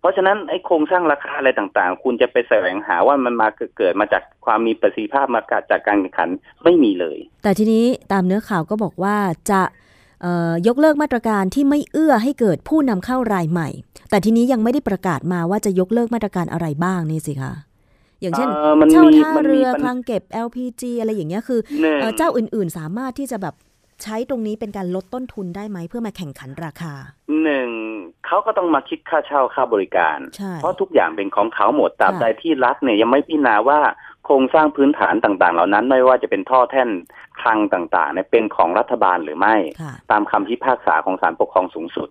[0.01, 6.29] เพราะฉะนั้นไอ้โครงสร้างราคาอะไรต่างๆ คุณจะไปแสวงหาว่ามันมาเกิดมาจากความมีประสิทธิภาพมาจากการแข่งขัน
[6.63, 9.15] ไม่มีเลย แต่ทีนี้ตามเนื้อข่าวก็บอกว่า
[9.51, 9.61] จะ
[10.67, 13.69] ยกเลิกมาตรการที่ไม่เอื้อให้เกิดผู้นำเข้ารายใหม่
[14.09, 17.53] แต่ทีนี้ยังไม่ได้ประกาศมาว่าจะยกเลิกมาตรการอะไรบ้างนี่สิคะ
[18.21, 18.49] อย่างเช่น
[18.91, 21.59] เช่าท่าเรือคลังเก็บ LPG อะไรอย่างเงี้ยคือ
[22.17, 23.55] เจ้าอื่นๆสามารถที่จะแบบ
[24.03, 26.93] ใช้ตรงนี้เป็นการลดต้นทุนได้ไหมเพื่อมาแข่งขันราคา
[27.43, 27.69] หนึ่ง
[28.25, 30.17] เขาก็ต้องมาคิดค่าเช่าค่าบริการ
[30.61, 33.79] เพราะทุกอย่างเป็นของเขาหมดตราบใดที่รัฐเนี่ยยังไม่พิจารณาว่า
[34.25, 36.89] โครงสร้างพื้นฐานต่าง ๆ เหล่านั้น ไม่ว่าจะเป็นท่อแท่น
[37.41, 39.55] คลังต่างๆเนี่ยเป็นของรัฐบาลหรือไม่
[40.11, 42.09] ตามคำพิพากษาของศาลปกครองสูงสุด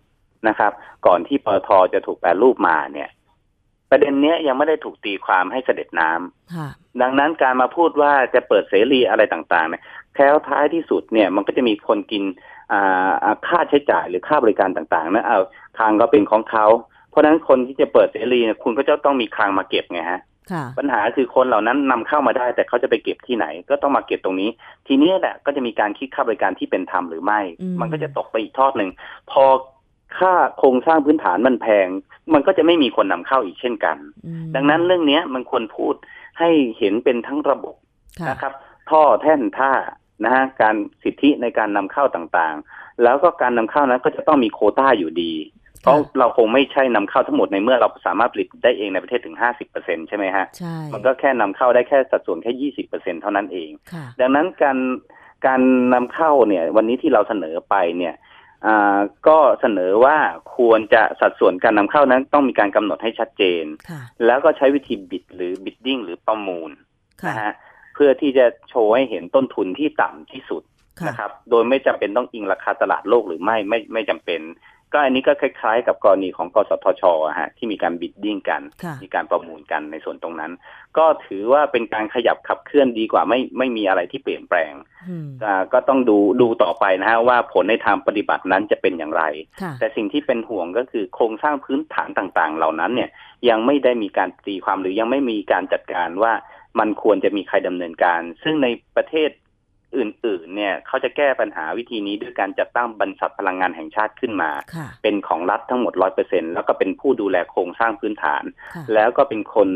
[0.49, 0.73] นะครับ
[1.07, 3.09] ก่อนที่ปตทจะถูกแปลรูปมาเนี่ย
[3.91, 9.83] ประเด็นเนี้ยยังไม่ได้ถูกตีความให้เสด็จน้ำดังนั้นการมาพูดว่าจะเปิดเสรีอะไรต่างๆเนี่ย
[10.15, 12.23] แค่ท้ายที่สุดเนี่ยมันก็จะมีคนกิน
[13.47, 15.41] ค่าใช้จ่ายหรือค่าบริการต่างๆนะเอา
[15.79, 16.67] คางก็เป็นของเขา
[17.11, 20.21] เพราะฉะนั้นคนที่จะเปิดเสรีเนี่ยคุณก็จะต้องมีคางมาเก็บไงฮะ
[20.79, 24.51] ปัญหาคือคนเหล่านั้นนำเข้ามาได้ แต่เขาจะไปเก็บที่ไหน ก็ต้องมาเก็บตรงนี้
[24.87, 27.41] ทีนี้แหละก็จะมีการคิดค่าบริการที่เป็นธรรมหรือไม่
[27.81, 28.91] มันก็จะตกไปอีกทอดหนึ่ง
[29.31, 29.45] พอ
[30.19, 31.89] ค่าโครงสร้างพื้นฐานมันแพง
[32.35, 33.97] มันก็จะไม่มีคนนำเข้าอีกเช่นกัน
[34.55, 35.95] ดังนั้นเรื่องนี้มันควรพูด
[36.39, 37.77] ให้เห็นเป็นทั้งระบบ
[38.29, 38.53] นะครับ
[38.91, 39.73] ท่อแท่นท่า
[40.25, 45.33] นะฮะการสิทธิในการนำเข้าต่างๆ แล้วก็การนำเข้านั้นก็จะต้องมีโคต้าอยู่ดี
[45.85, 53.71] เพราะเราคงไม่ใช่นำเข้าทั้งหมดในเมื่อเราสามารถผลิตได้เองในประเทศถึงห้าสิบเปอร์เซ็นใช่ไหมฮะใช่มันก็แค่นำเข้าได้แค่สัดส่วนแค่ยี่สิบเปอร์เซ็นเท่านั้นเอง
[54.21, 54.79] ดังนั้นการ
[55.47, 55.61] การ
[55.95, 58.15] นำเข้าเนี่ยวันนี้ที่เราเสนอไปเนี่ย
[59.29, 60.17] ก็เสนอว่า
[60.57, 63.65] ควรจะสัดส่วนการนำเข้านั้นต้องมีการกำหนดให้ชัดเจน
[64.27, 66.71] แล้วก็ใช้วิธีบิดหรือบิดดิ้งหรือประมูล
[67.29, 67.53] นะฮะ
[67.95, 70.63] เพื่อที่จะโชว์ให้เห็นต้นทุนที่ต่ำที่สุด
[71.09, 74.41] นะครับ โดยไม่จำเป็นต้องอิงราคาตลาดโลกหรือไม่ไม่ไม่จำเป็น
[74.95, 77.03] ก็อันนี้ก็คล้ายๆ กับกรณีของกสทช
[77.41, 78.63] ฮะที่มีการบิดดิ้งกัน
[79.03, 80.53] มีการประมูลกันในส่วนตรงนั้น
[80.99, 84.73] ก็ถือว่าเป็นการขยับขับเคลื่อนดีกว่าไม่ไม่มีอะไรที่เปลี่ยนแปลง
[85.73, 89.23] ก็ต้องดูดูต่อไปนะฮะว่าผลในทางปฏิบัตินั้นจะเป็นอย่างไร
[89.81, 93.11] แต่สิ่งที่เป็นห่วงก็คือโครงสร้างพื้นฐานต่างๆ เหล่านั้นเนี่ย
[93.49, 96.33] ยังไม่ได้มีการตีความหรือยังไม่มีการจัดการว่า
[96.79, 99.31] มันควรจะมีใครดำเนินการ ซึ่งในประเทศ
[99.99, 104.51] อื่นๆ เนี่ยเขาจะแก้ปัญหาวิธีนี้ด้วยการจัดตั้งบรรษัทพลังงานแห่งชาติขึ้นมา
[105.03, 108.45] เป็นของรัฐทั้งหมดร้อยเปอร์เซ็นแล้วก็เป็นผู้ดูแลโครงสร้างพื้นฐาน
[108.95, 109.69] แล้วก็เป็นคน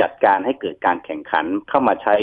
[0.00, 2.16] จัดการให้เกิดการแข่งขันเข้ามาใช้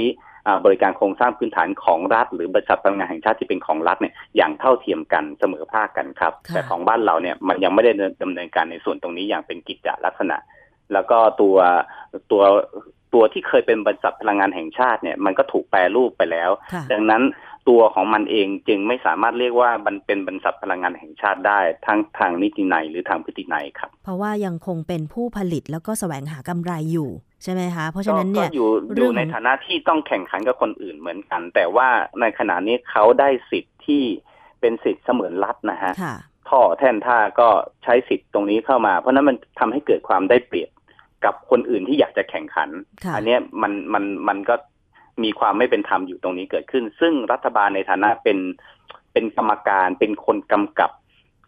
[0.48, 7.92] อ่าบริการโครงสร้างพื้นฐานของรัฐ หรือบริษัทพลังงานแห่งชาติที่เป็นของรัฐเนี่ยอย่างเท่าเทียมกันเสมอภาคกันครับค่ะแต่ของบ้านเราเนี่ยมันยังไม่ได้
[8.24, 10.38] ดำเนินการในส่วนตรงนี้อย่างเป็นกิจจลักษณะ
[10.94, 11.58] แล้วก็ตัว
[12.32, 12.44] ตัว
[13.13, 17.24] ตัวที่เคยเป็นบริษัทพลังงานแห่งชาติเนี่ยมันก็ถูกแปรรูปไปแล้วค่ะดังนั้น
[17.70, 27.10] ตัวของมันเองจึงไม่สามารถเรียกว่ามันเป็นบริษัทพลังงานแห่งชาติได้ทั้งทางนิตินัยหรือทางพฤตินัยครับ เพราะว่ายังคงเป็นผู้ผลิตแล้วก็แสวงหากำไรอยู่
[27.43, 31.89] ใช่ไหมคะ เพราะฉะนั้นเนี่ยก็อยู่เรื่อองยู่ในฐานะที่ต้องแข่งขันกับคนอื่นเหมือนกัน แต่ว่า
[32.20, 34.04] ในขณะนี้เขาได้สิทธิ์ที่
[34.62, 36.15] เป็นสิทธิ์เสมือนรัฐนะฮะค่ะ
[36.50, 37.50] ท่อแท่นท่าก็
[37.84, 40.70] ใช้สิทธิ์ตรงนี้เข้ามา เพราะฉะนั้นมันทำให้เกิดความได้เปรียบ
[41.26, 42.70] กับคนอื่นที่อยากจะแข่งขัน
[43.06, 44.56] ค่ะอัเนี้ยมันมันมันก็
[45.24, 48.38] มีความไม่เป็นธรรมอยู่ตรงนี้เกิดขึ้น ซึ่งรัฐบาลในฐานะเป็น
[49.14, 50.92] เป็นกรรมการเป็นคนกำกับ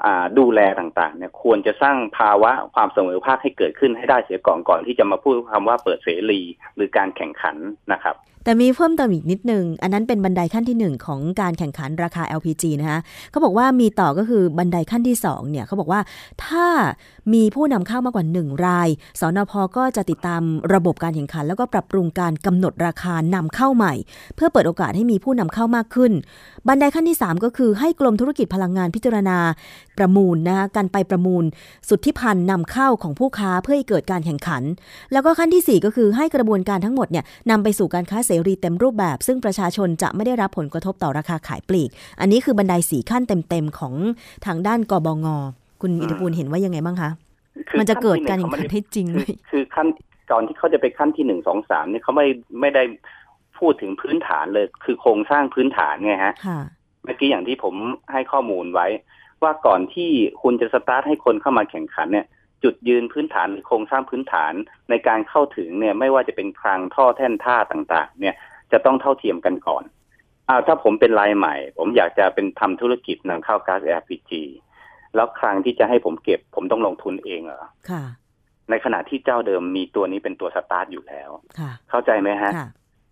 [0.03, 6.41] อ่าดูแลต่างๆ เนี่ยควรจะสร้างภาวะความเสมอภาคให้เกิดขึ้นให้ได้เสียก่อนก่อนที่จะมาพูดคำว่าเปิดเสรี
[6.75, 7.55] หรือการแข่งขัน
[7.93, 12.99] นะครับแต่มีเพิ่มเติมอีกนิดนึง อันนั้นเป็นบันไดขั้นที่หนึ่งของการแข่งขันราคา LPG นะคะ
[13.31, 16.01] เขาบอกว่ามีต่อก็คือบันไดขั้นที่สองเนี่ยเขาบอกว่า
[16.45, 16.67] ถ้า
[17.33, 20.41] มีผู้นำเข้ามากกว่าหนึ่งราย สนพก็จะติดตาม
[20.73, 23.93] ระบบการแข่งขัน แล้วก็ปรับปรุงการกำหนดราคานำเข้าใหม่
[24.35, 26.11] เพื่อเปิดโอกาสให้มีผู้นำเข้ามากขึ้น
[26.67, 29.37] บันไดขั้นที่ 3 ก็คือให้กรมธุรกิจพลังงานพิจารณา
[29.97, 31.43] ประมูลนะคะการไปประมูล
[31.89, 34.63] สุทธิพันธ์นำเข้าของผู้ค้าเพื่อให้เกิดการแข่งขัน
[35.13, 41.89] แล้วก็ขั้นทีสี่4 ก็คือให้กระบวนการทั้งหมดเนี่ยนำไปสู่การค้าเสรีเต็มรูปแบบ ซึ่งประชาชนจะไม่ได้รับผลกระทบต่อราคาขายปลีก
[42.21, 43.93] อันนี้คือบันไดสีขั้นเต็มๆของ
[44.45, 45.25] ทางด้านกบง
[45.81, 47.09] คุณอิทธิภูลเห็นว่ายังไงบ้างคะ
[47.69, 49.87] คือมันจะเกิดการขั้แข่งนที่หขันให้จริงไหมคือคือขั้น
[50.31, 52.27] ก่อนที่เขาจะไปขั้นที่หนึ่งสองสามเนี่ยเขาไม่
[52.61, 52.83] ไม่ได้
[53.59, 56.59] พูดถึงพื้นฐานเลย คือโครงสร้างพื้นฐานไงฮะค่ะ
[57.03, 57.75] เมื่อกี้อย่างที่ผม
[58.11, 58.87] ให้ข้อมูลไว้
[59.43, 60.09] ว่าก่อนที่
[60.41, 62.25] คุณจะสตาร์ทให้คนเข้ามาแข่งขันเนี่ย
[62.63, 64.53] จุดยืนพื้นฐานหรือโครงสร้างพื้นฐาน
[64.89, 68.35] ในการเข้าถึงเนี่ยไม่ว่าจะเป็นคลังท่อแท่นท่าต่างๆ เนี่ย
[68.71, 69.83] จะต้องเท่าเทียมกันก่อน
[70.49, 74.31] อ้าวถ้าผมเป็นรายใหม่ ผมอยากจะเป็นทำธุรกิจนำเข้าก๊าซ LPG
[75.15, 78.03] แล้วคลังที่จะให้ผมเก็บ ผมต้องลงทุนเองเหรอค่ะ
[78.69, 82.67] ในขณะที่เจ้าเดิมมีตัวนี้เป็นตัวสตาร์ทอยู่แล้วค่ะเข้าใจไหมฮะค่ะ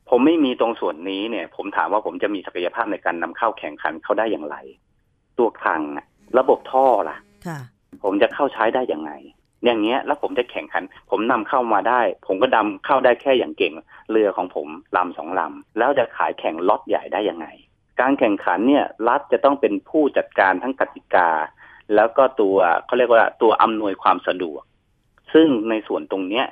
[0.10, 4.56] ผมไม่มีตรงส่วนนี้เนี่ย ผมถามว่าผมจะมีศักยภาพในการนำเข้าแข่งขันเขาได้อย่างไร
[5.38, 6.06] ตัวคลังอะ
[6.40, 7.60] ระบบท่อล่ะค่ะ
[8.04, 9.12] ผมจะเข้าใช้ได้อย่างไง
[9.66, 13.74] อย่างเงี้ยแล้วผมจะแข่งขัน ผมนำเข้ามาได้ ผมก็ดำเข้าได้แค่อย่างเก่ง
[14.12, 14.68] เรือของผม
[14.98, 17.48] ลำสองลำแล้วจะขายแข่งล็อตใหญ่ได้ยังไง
[18.02, 21.30] การแข่งขันเนี่ยรัฐจะต้องเป็นผู้จัดการทั้งกติกา
[21.96, 24.64] แล้วก็ตัวเขาเรียกว่าตัวอำนวยความสะดวก
[25.34, 26.46] ซึ่งในส่วนตรงเนี้ย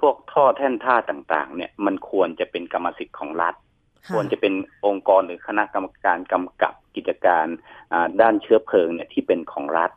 [0.00, 3.54] พวกท่อแท่นท่าต่างๆ เนี่ยมันควรจะเป็นกรรมสิทธิ์ของรัฐ
[4.12, 4.54] ควรจะเป็น
[4.86, 7.46] องค์กรหรือคณะกรรมการกำกับกิจการ
[7.92, 9.90] อ่าด้านเชื้อเพลิงเนี่ยที่เป็นของรัฐ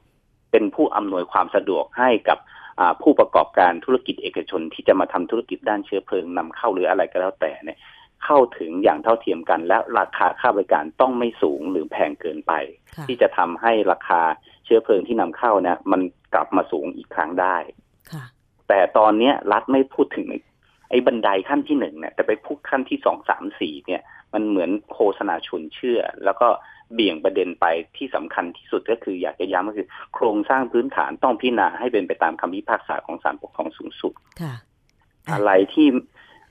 [0.52, 2.40] เป็นผู้อำนวยความสะดวกให้กับ
[2.80, 7.80] อ่าผู้ประกอบการธุรกิจเอกชนที่จะมาทำธุรกิจด้านเชื้อเพลิงนำเข้าหรืออะไรก็แล้วแต่เนี่ย
[8.26, 12.54] เข้าถึงอย่างเท่าเทียมกัน และราคาค่าบริการต้องไม่สูงหรือแพงเกินไป
[12.96, 14.22] ค่ะที่จะทำให้ราคา
[14.66, 16.02] เชื้อเพลิงที่นำเข้าเนี่ยมัน
[16.34, 17.58] กลับมาสูงอีกครั้งได้
[18.12, 18.24] ค่ะ
[18.68, 20.28] แต่ตอนเนี้ยรัฐไม่พูดถึง
[20.90, 24.02] ไอ้บันไดขั้นที่หนึ่งเนี่ยแต่ไปพูดขั้นที่สองสามสี่เนี่ย
[24.34, 26.48] มันเหมือนโฆษณาชวนเชื่อ แล้วก็
[26.94, 27.66] เบี่ยงประเด็นไป
[27.98, 34.54] ที่สำคัญที่สุดก็คืออยากจะย้ำก็คือ โครงสร้างพื้นฐานต้องพิจารณาให้เป็นไปตามคำพิพากษาของศาลปกครองสูงสุดค่ะ
[35.28, 35.88] อะอะไรที่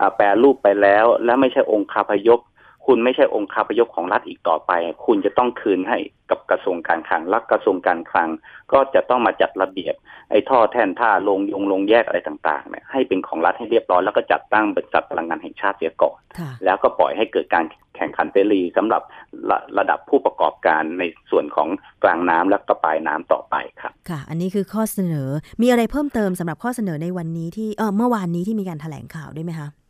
[0.00, 2.40] อ่าแปรรูปไปแล้วและไม่ใช่องค์คาพยพ
[2.86, 4.72] คุณไม่ใช่องค์คาพยพของรัฐอีกต่อไป
[5.06, 5.98] คุณจะต้องคืนให้
[6.30, 8.28] กับกระทรวงการคลังและกระทรวงการคลัง
[8.72, 9.94] ก็จะต้องมาจัดระเบียบ
[10.30, 17.64] ไอ้ท่อแท่นท่าลงยงลงแยกอะไรต่างๆเนี่ยให้เป็นของรัฐให้เรียบร้อยแล้วก็จัดตั้งบริษัทพลังงานแห่งชาติเสียก่อนค่ะแล้วก็ปล่อยให้เกิดการ
[17.96, 19.02] แข่งขันเสรีสำหรับ
[19.50, 21.68] ระระดับผู้ประกอบการในส่วนของ
[22.02, 25.28] กลางน้ำและก็ปลายน้ำต่อไปครับค่ะ อันนี้คือข้อเสนอ
[25.62, 29.85] มีอะไรเพิ่มเติมสำหรับข้อเสนอในวันนี้ที่เออเมื่อวานนี้ที่มีการแถลงข่าวด้วยไหมคะเอ่อ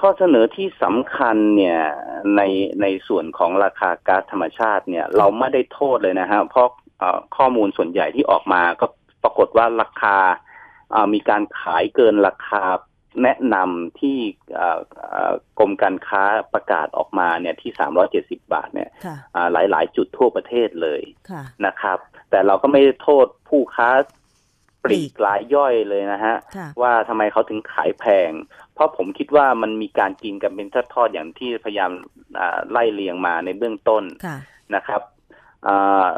[0.00, 1.80] ข้อเสนอที่สำคัญเนี่ย
[2.36, 2.42] ใน
[2.82, 8.86] ในส่วนของราคาก๊าซธรรมชาติเนี่ย เราไม่ได้โทษเลยนะฮะเพราะเอ่อข้อมูลส่วนใหญ่ที่ออกมาก็
[9.22, 10.16] ปรากฏว่าราคา
[10.90, 12.62] เอ่อมีการขายเกินราคา
[13.22, 14.18] แนะนำที่
[14.54, 16.22] เอ่อเอ่อกรมการค้า
[16.54, 17.72] ประกาศออกมาเนี่ยที่
[18.12, 21.98] 370 บาทเนี่ยค่ะอ่าหลายๆจุดทั่วประเทศเลยค่ะนะครับ
[22.30, 23.90] แต่เราก็ไม่ได้โทษผู้ค้า
[24.84, 28.30] ปลีกรายย่อยเลยนะฮะค่ะว่าทำไมเขาถึงขายแพง
[28.74, 31.90] เพราะผมคิดว่ามันมีการกินกันเป็นทอดๆอย่างที่พยายาม
[32.38, 34.36] อ่าไล่เลียงมาในเบื้องต้นค่ะ
[34.74, 35.02] นะครับ
[35.66, 36.08] อ่า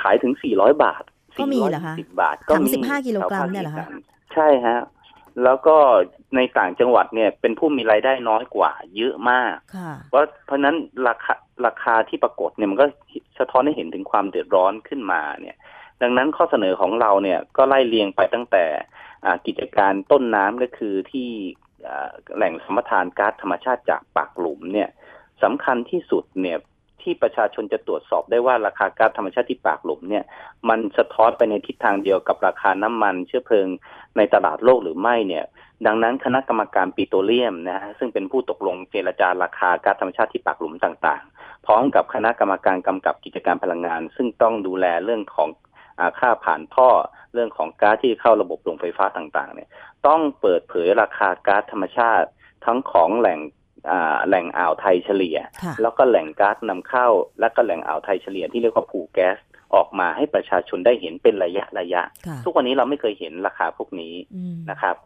[0.00, 1.02] ขายถึง 400 บาท
[1.38, 4.78] ก็มีเหรอคะ420บาท ก็ถังมี15กิโลกรัมเนี่ยเหรอคะแถวภาคอีสานใช่ฮะ
[5.44, 5.76] แล้วก็
[6.36, 10.76] ในต่างจังหวัดเนี่ยเป็นผู้มีรายได้น้อยกว่า เยอะมากค่ะเพราะเพราะฉะนั้น
[11.08, 11.34] ราคา
[11.66, 12.86] ราคาที่ปรากฏเนี่ยมันก็
[13.38, 15.56] สะท้อนให้เห็นถึงความเดือดร้อนขึ้นมาเนี่ย
[16.02, 18.64] ดังนั้นข้อเสนอของเราเนี่ยก็ไล่เรียงไปตั้งแต่
[19.46, 21.28] กิจการต้นน้ำก็คือที่
[22.36, 24.88] แหล่งสมรทานก๊าซธรรมชาติจากปากหลุมเนี่ย
[25.42, 26.58] สำคัญที่สุดเนี่ย
[27.02, 30.24] ที่ประชาชนจะตรวจสอบได้ว่าราคาก๊าซธรรมชาติที่ปากหลุมเนี่ย
[30.68, 33.68] มันสะท้อนไปในทิศทางเดียวกับราคาน้ำมันเชื้อเพลิง
[34.16, 35.44] ในตลาดโลกหรือไม่เนี่ย
[35.86, 45.48] ดังนั้นคณะกรรมการปิโตรเลียมนะฮะซึ่งเป็นผู้ตกลงเจรจาราคาก๊าซธรรมชาติที่ปากหลุมต่างๆ พร้อมกับคณะกรรมการกำกับกิจการพลังงาน ซึ่งต้องดูแลเรื่องของ
[46.20, 46.88] ค่าผ่านท่อ
[47.34, 49.68] เรื่องของก๊าซที่เข้าระบบโรงไฟฟ้าต่างๆ เนี่ย
[50.06, 52.28] ต้องเปิดเผยราคาก๊าซธรรมชาติ
[52.66, 53.40] ทั้งของแหล่ง
[54.28, 55.38] แหล่งอ่าวไทยเฉลี่ย
[55.82, 57.08] แล้วก็แหล่งก๊าซนำเข้า
[57.40, 59.38] และก็แหล่งอ่าวไทยเฉลี่ยที่เรียกว่าผูแก๊ส
[59.74, 62.02] ออกมาให้ประชาชนได้เห็นเป็นระยะระยะ
[62.44, 64.14] ทุกวันนี้เราไม่เคยเห็นราคาพวกนี้
[64.70, 64.96] นะครับ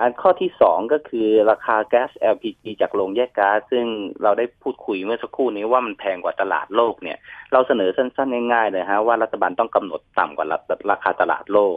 [0.00, 3.84] อันข้อที่สองก็คือราคาแก๊ส LPG จากโรงแยกก๊าซซึ่ง
[4.22, 7.18] เราได้พูดคุยเมื่อสักครู่นี้ว่ามันแพงกว่าตลาดโลกเนี่ย
[7.52, 10.46] เราเสนอสั้นๆง่ายๆเลยฮะว่ารัฐบาลต้องกำหนดต่ำกว่า
[10.90, 11.76] ราคาตลาดโลก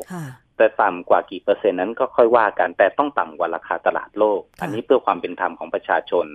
[0.58, 6.28] แต่ต่ำกว่ากี่เปอร์เซ็นต์นั้นก็ค่อยว่ากัน แต่ต้องต่ำกว่าราคาตลาดโลก อันนี้เพื่อความเป็นธรรมของประชาชน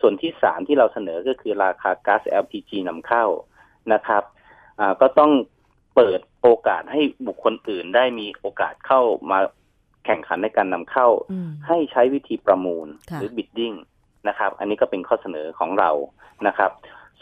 [0.00, 3.24] ส่วนที่สามที่เราเสนอก็คือราคาก๊าซ LPG นำเข้า
[3.92, 4.22] นะครับ
[5.00, 5.32] ก็ต้อง
[5.96, 9.38] เปิดโอกาสให้บุคคลอื่นได้มีโอกาสเข้ามา
[10.06, 11.08] แข่งขันในการนำเข้า
[11.66, 13.74] ให้ใช้วิธีประมูลหรือบิดดิ้ง
[14.28, 15.90] นะครับ อันนี้ก็เป็นข้อเสนอของเรา
[16.46, 16.70] นะครับ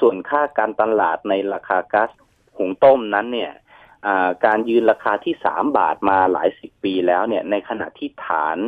[0.00, 2.10] ส่วนค่าการตลาดในราคาก๊าซ
[2.56, 3.52] หุงต้มนั้นเนี่ย
[4.46, 8.58] การยืนราคาที่สามบาทมาหลายสิบปีแล้วเนี่ย ในขณะที่ฐาน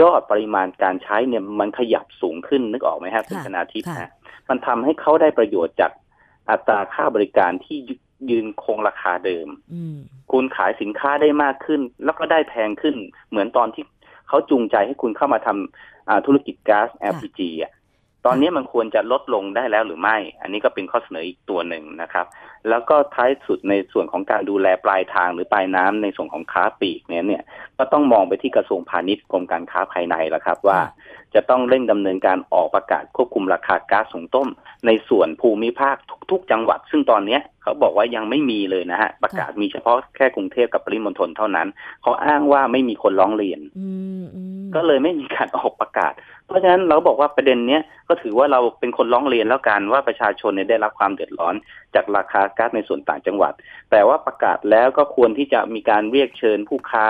[0.00, 4.10] ยอดปริมาณการใช้เนี่ยมันขยับสูงขึ้นนึกออกไหมครับคุณชนาทิพย์ฮะ
[4.48, 5.92] มันทำให้เขาได้ประโยชน์จาก
[6.50, 7.78] อัตราค่าบริการที่
[8.30, 9.48] ยืนคงราคาเดิม
[10.32, 12.96] คุณขายสินค้าได้มากขึ้น แล้วก็ได้แพงขึ้น
[13.30, 13.84] เหมือนตอนที่
[14.28, 17.72] เขาจูงใจให้คุณเข้ามาทำธุรกิจก๊าซ LPG อะ
[18.26, 22.26] ตอนนี้มันควรจะลดลงได้แล้วหรือไม่ อันนี้ก็เป็นข้อเสนออีกตัวหนึ่งนะครับ
[22.68, 27.42] แล้วก็ท้ายสุดในส่วนของการดูแลปลายทางหรือปลายน้ำในส่วนของค้าปลีกเนี่ยเนี่ย
[27.78, 30.80] ก็ต้องมองไปที่กระทรวงพาณิชย์กรมการค้าภายในแล้วครับ ว่า
[31.34, 34.48] จะต้องเร่งดำเนินการออกประกาศควบคุมราคาก๊าซสูงต้ม
[34.86, 35.96] ในส่วนภูมิภาค
[36.30, 41.68] ทุก ๆ จังหวัด ซึ่งตอนเนี้ยเขาบอกว่ายังไม่มีเลยนะฮะประกาศมีเฉพาะแค่กรุงเทพกับปริมณฑลเท่านั้น
[42.02, 43.60] เขาอ้างว่าไม่มีคนร้องเรียน
[44.74, 46.12] ก็เลยไม่มีการออกประกาศ
[46.46, 51.54] เพราะฉะนั้นเราบอกว่าประเด็นเนี้ยก็ถือว่าเราเป็นคนร้องเรียนแล้วกันว่าประชาชนเนี่ยได้รับความเดือดร้อน
[51.94, 53.52] จากราคาก๊าซในส่วนต่างจังหวัด
[53.90, 57.06] แต่ว่าประกาศแล้วก็ควรที่จะมีการเรียกเชิญผู้ค้า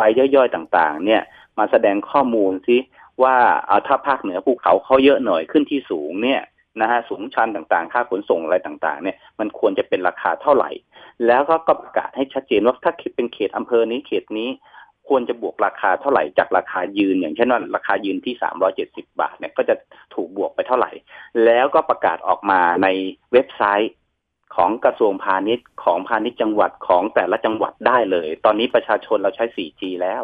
[0.00, 1.22] รายย่อยๆต่างๆ เนี่ย
[1.58, 2.76] มาแสดงข้อมูลซิ
[3.22, 6.40] ว่าเอาถ้าภาคเหนือภูเขาเขาเยอะหน่อยขึ้นที่สูงเนี่ย
[6.80, 10.70] นะฮะสูงชันต่างๆ ค่าขนส่งอะไรต่างๆ เนี่ยมันควรจะเป็นราคาเท่าไหร่
[11.26, 14.48] แล้วก็ก็ประกาศให้ชัดเจนว่าถ้าเป็นเขตอำเภอนี้เขตนี้
[15.10, 19.74] ควรจะบวกราคาเท่าไหร่จากราคายืน อย่างเช่นว่าราคายืนที่สามร้อเจ็ดสิบาทเนี่ยก็จะ
[20.14, 20.90] ถูกบวกไปเท่าไหร่
[21.44, 22.88] แล้วก็ประกาศออกมาใน
[23.32, 23.94] เว็บไซต์
[24.56, 30.22] ของกระทรวงพาณิชย์ของพาณิชย์จังหวัดของแต่ละจังหวัดได้เลย ตอนนี้ประชาชนเราใช้ 4G แล้ว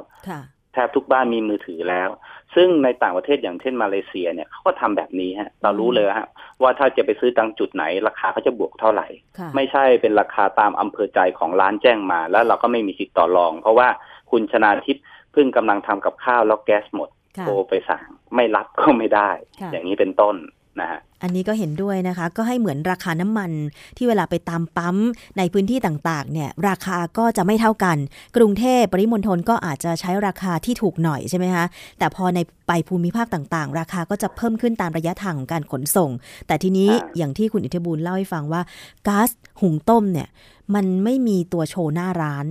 [0.77, 2.09] ทบทุกบ้านมีมือถือแล้ว
[2.55, 6.29] ซึ่งในต่างประเทศอย่างเช่นมาเลเซียเนี่ยเขาก็ทำแบบนี้ฮะ เรารู้เลยฮะ
[6.63, 9.07] ว่าถ้าจะไปซื้อตังจุดไหน ราคาเขาจะบวกเท่าไหร่
[9.55, 13.89] ไม่ใช่เป็นราคาตามอำเภอใจของร้านแจ้งมา แล้วเราก็ไม่มีสิทธิ์ต่อรอง เพราะว่า
[14.31, 17.11] คุณชนาทิพย์เพิ่งกำลังทำกับข้าวแล้วแก๊สหมด
[17.43, 19.31] โทรไปสั่งไม่รับก็ไม่ได้
[19.73, 20.37] อย่างนี้เป็นต้น
[20.81, 23.51] นะฮะอันนี้ก็เห็นด้วยนะคะ ก็ให้เหมือนราคาน้ำมัน
[23.97, 24.97] ที่เวลาไปตามปั๊ม
[25.39, 27.97] ในพื้นที่ต่างๆ เนี่ยราคาก็จะไม่เท่ากัน
[28.37, 31.65] กรุงเทพปริมณฑลก็อาจจะใช้ราคาที่ถูกหน่อยใช่ไหมคะ
[31.99, 36.11] แต่พอในไปภูมิภาคต่างๆ ราคาก็จะเพิ่มขึ้นตามระยะทางของการขนส่ง
[36.47, 38.63] แต่ทีนี้อย่างที่คุณอิทธิบูลเล่าให้ฟังว่า
[39.09, 40.29] ก๊าซหุงต้มเนี่ย
[40.75, 42.47] มันไม่มีตัวโชว์หน้าร้าน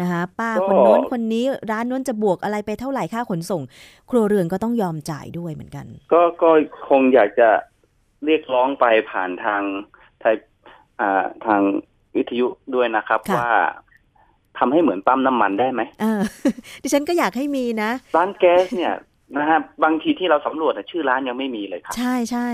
[0.00, 3.62] นะคะป้าคนโน้นคนนี้ร้านโน้นจะบวกอะไรไปเท่าไหร่ค่าขนส่ง
[4.10, 6.50] ครัวเรือนก็ต้องยอมจ่ายด้วยเหมือนกัน ก็ก็
[6.88, 7.48] คงอยากจะ
[8.24, 9.62] เรียกร้องไปผ่านทาง
[10.20, 10.34] ไทย
[11.46, 11.60] ทาง
[12.16, 13.50] วิทยุด้วยนะครับว่า
[14.58, 15.82] ทำให้เหมือนปั๊มน้ำมันได้ไหม
[16.82, 18.94] ดิฉันก็อยากให้มีนะ ร้านแก๊สเนี่ย
[19.36, 22.48] นะฮะบางทีที่เราสำรวจชื่อร้านยังไม่มีเลยครับ ใช่ใช่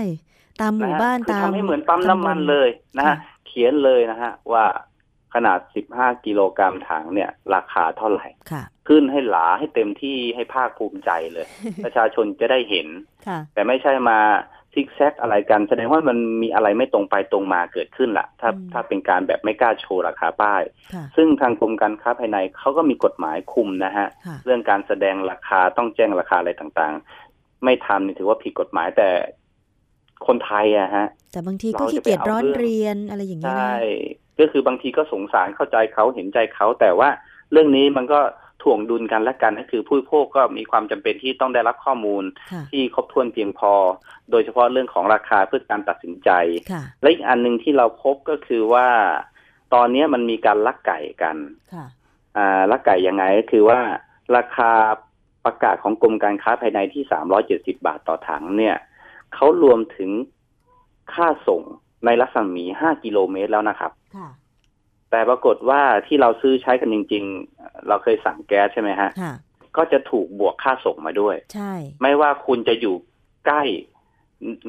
[0.61, 3.15] ตามหมู่บ้านตามทำให้เหมือนปั๊มน้ำมันเลยนะฮะ
[3.47, 4.65] เขียนเลยนะฮะว่า
[5.33, 5.59] ขนาด
[5.93, 8.27] 15 กิโลกรัมถังเนี่ย ราคาเท่าไหร่
[8.87, 11.47] ขึ้นให้หลาให้เต็มที่ให้ภาคภูมิใจเลย
[11.85, 12.87] ประชาชนจะได้เห็น
[13.53, 14.19] แต่ไม่ใช่มา
[14.73, 20.61] ซิกแซกอะไรกัน แสดงว่ามันมีอะไรไม่ตรงไปตรงมาเกิดขึ้นละถ้าถ้าเป็นการแบบไม่กล้าโชว์ราคาป้าย
[21.15, 24.07] ซึ่งทางกรมการค้าภายในเขาก็มีกฎหมายคุมนะฮะ
[24.45, 29.09] เรื่องการแสดงราคาต้องแจ้งราคาอะไรต่างๆ ไม่ทำนี่ถือว่าผิดกฎหมายแต่
[30.27, 33.75] คนไทยอะฮะ แต่บางทีก็ขี้เกียจร้อนเรียนอะไรอย่างเงี้ยใช่
[34.39, 37.09] ก็คือบางทีก็สงสารเข้าใจเขาเห็นใจเขาแต่ว่า
[37.51, 38.19] เรื่องนี้มันก็
[38.63, 42.23] ถ่วงดุลกันและกันก็คือผู้พกก็มีความจำเป็นที่ต้องได้รับข้อมูล
[42.71, 43.73] ที่ครบถ้วนเพียงพอ
[44.31, 46.29] โดยเฉพาะเรื่องของราคาเพื่อการตัดสินใจ
[47.01, 48.87] และอีกอันหนึ่งที่เราพบก็คือว่า
[49.73, 51.37] ตอนนี้มันมีการลักไก่กัน
[52.71, 53.79] ลักไก่ยังไงก็คือว่า
[54.35, 54.71] ราคา
[55.45, 58.75] ประกาศของกรมการค้าภายในที่สามร้อยเจ็ดสิบาทต่อถังเนี่ย
[59.33, 60.11] เขารวมถึง
[61.13, 61.61] ค่าส่ง
[62.05, 64.06] ในรัศมี5กิโลเมตรแล้วนะครับค่ะ
[65.11, 67.23] แต่ปรากฏว่าที่เราซื้อใช้กันจริง
[67.55, 69.33] ๆ เราเคยสั่งแก๊สใช่ไหมฮะค่ะ
[69.77, 72.95] ก็จะถูกบวกค่าส่งมาด้วย ใช่ ไม่ว่าคุณจะอยู่
[73.45, 73.63] ใกล้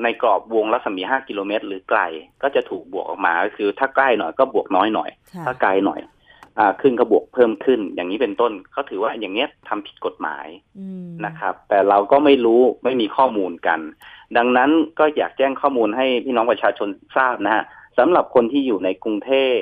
[0.03, 2.01] ในกรอบวงรัศมี5กิโลเมตร หรือไกล
[2.43, 6.01] ก็จะถูกบวกออกมาก็คือ ถ้าใกล้หน่อยก็บวกน้อยหน่อยค่ะถ้าไกลหน่อย
[6.59, 10.47] อ่า ขึ้นก็บวกเพิ่มขึ้น อย่างนี้เป็นต้นเขาถือว่าอย่างเนี้ยทำผิดกฎหมาย
[10.79, 13.81] อืมนะครับ แต่เราก็ไม่รู้ไม่มีข้อมูลกัน
[14.37, 17.65] ดังนั้นก็อยากแจ้งข้อมูลให้พี่น้องประชาชนทราบนะฮะ
[17.99, 19.57] สำหรับคนที่อยู่ในกรุงเทพ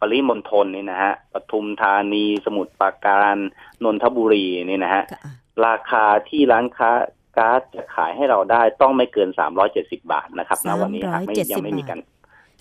[0.00, 3.36] ปริมณฑลนี่นะฮะปทุมธานีสมุทรปราการ
[3.84, 5.20] นนทบุรีนี่นะฮะค่ะ
[5.66, 6.90] ราคาที่ร้านค้า
[7.36, 9.28] ก๊าซจะขายให้เราได้ต้องไม่เกิน
[9.64, 11.98] 370บาทนะครับณวันนี้หากไม่370ยังไม่มีกัน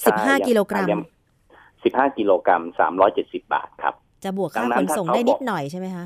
[0.06, 0.88] สิบห้ากิโลกรัม
[1.56, 2.64] 15กิโลกรัม
[3.08, 6.06] 370บาทครับ จะบวกดัค่างนั้ขนนส่งถ้าเขาได้นิดบอกหน่อยใช่ไหมคะ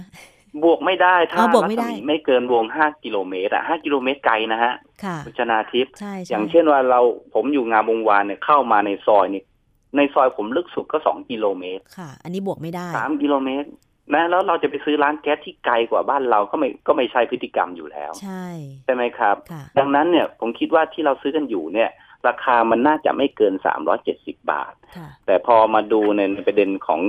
[0.63, 4.73] บวกไม่ได้ถ้าอ๋อบวกไม่ได้รัศไม่เกินวง5กิโลเมตรอะ5กิโลเมตรไกลนะฮะ
[5.03, 6.99] ค่ะคุณชนาทิพย์ใช่ใช่อย่างเช่นว่าเรา
[7.33, 9.43] ผมอยู่งามวงวานเนี่ยเข้ามาในซอยนี่
[9.95, 13.69] ในซอยผมลึกสุดก็2กิโลเมตรค่ะ อันนี้บวกไม่ได้3กิโลเมตร
[14.13, 18.45] นะแล้วเราจะไปซื้อร้านแก๊สที่ไกลกว่าบ้านเราก็ไม่ก็ไม่ใช่พฤติกรรมอยู่แล้ว ใช่
[18.85, 21.89] ใช่ไหมครับค่ะดังนั้นเนี่ยผมคิดว่าที่เราซื้อกันอยู่เนี่ย
[22.27, 23.53] ราคามันน่าจะไม่เกิน
[24.01, 26.99] 370บาทค่ะแต่พอมาดูในประเด็นของ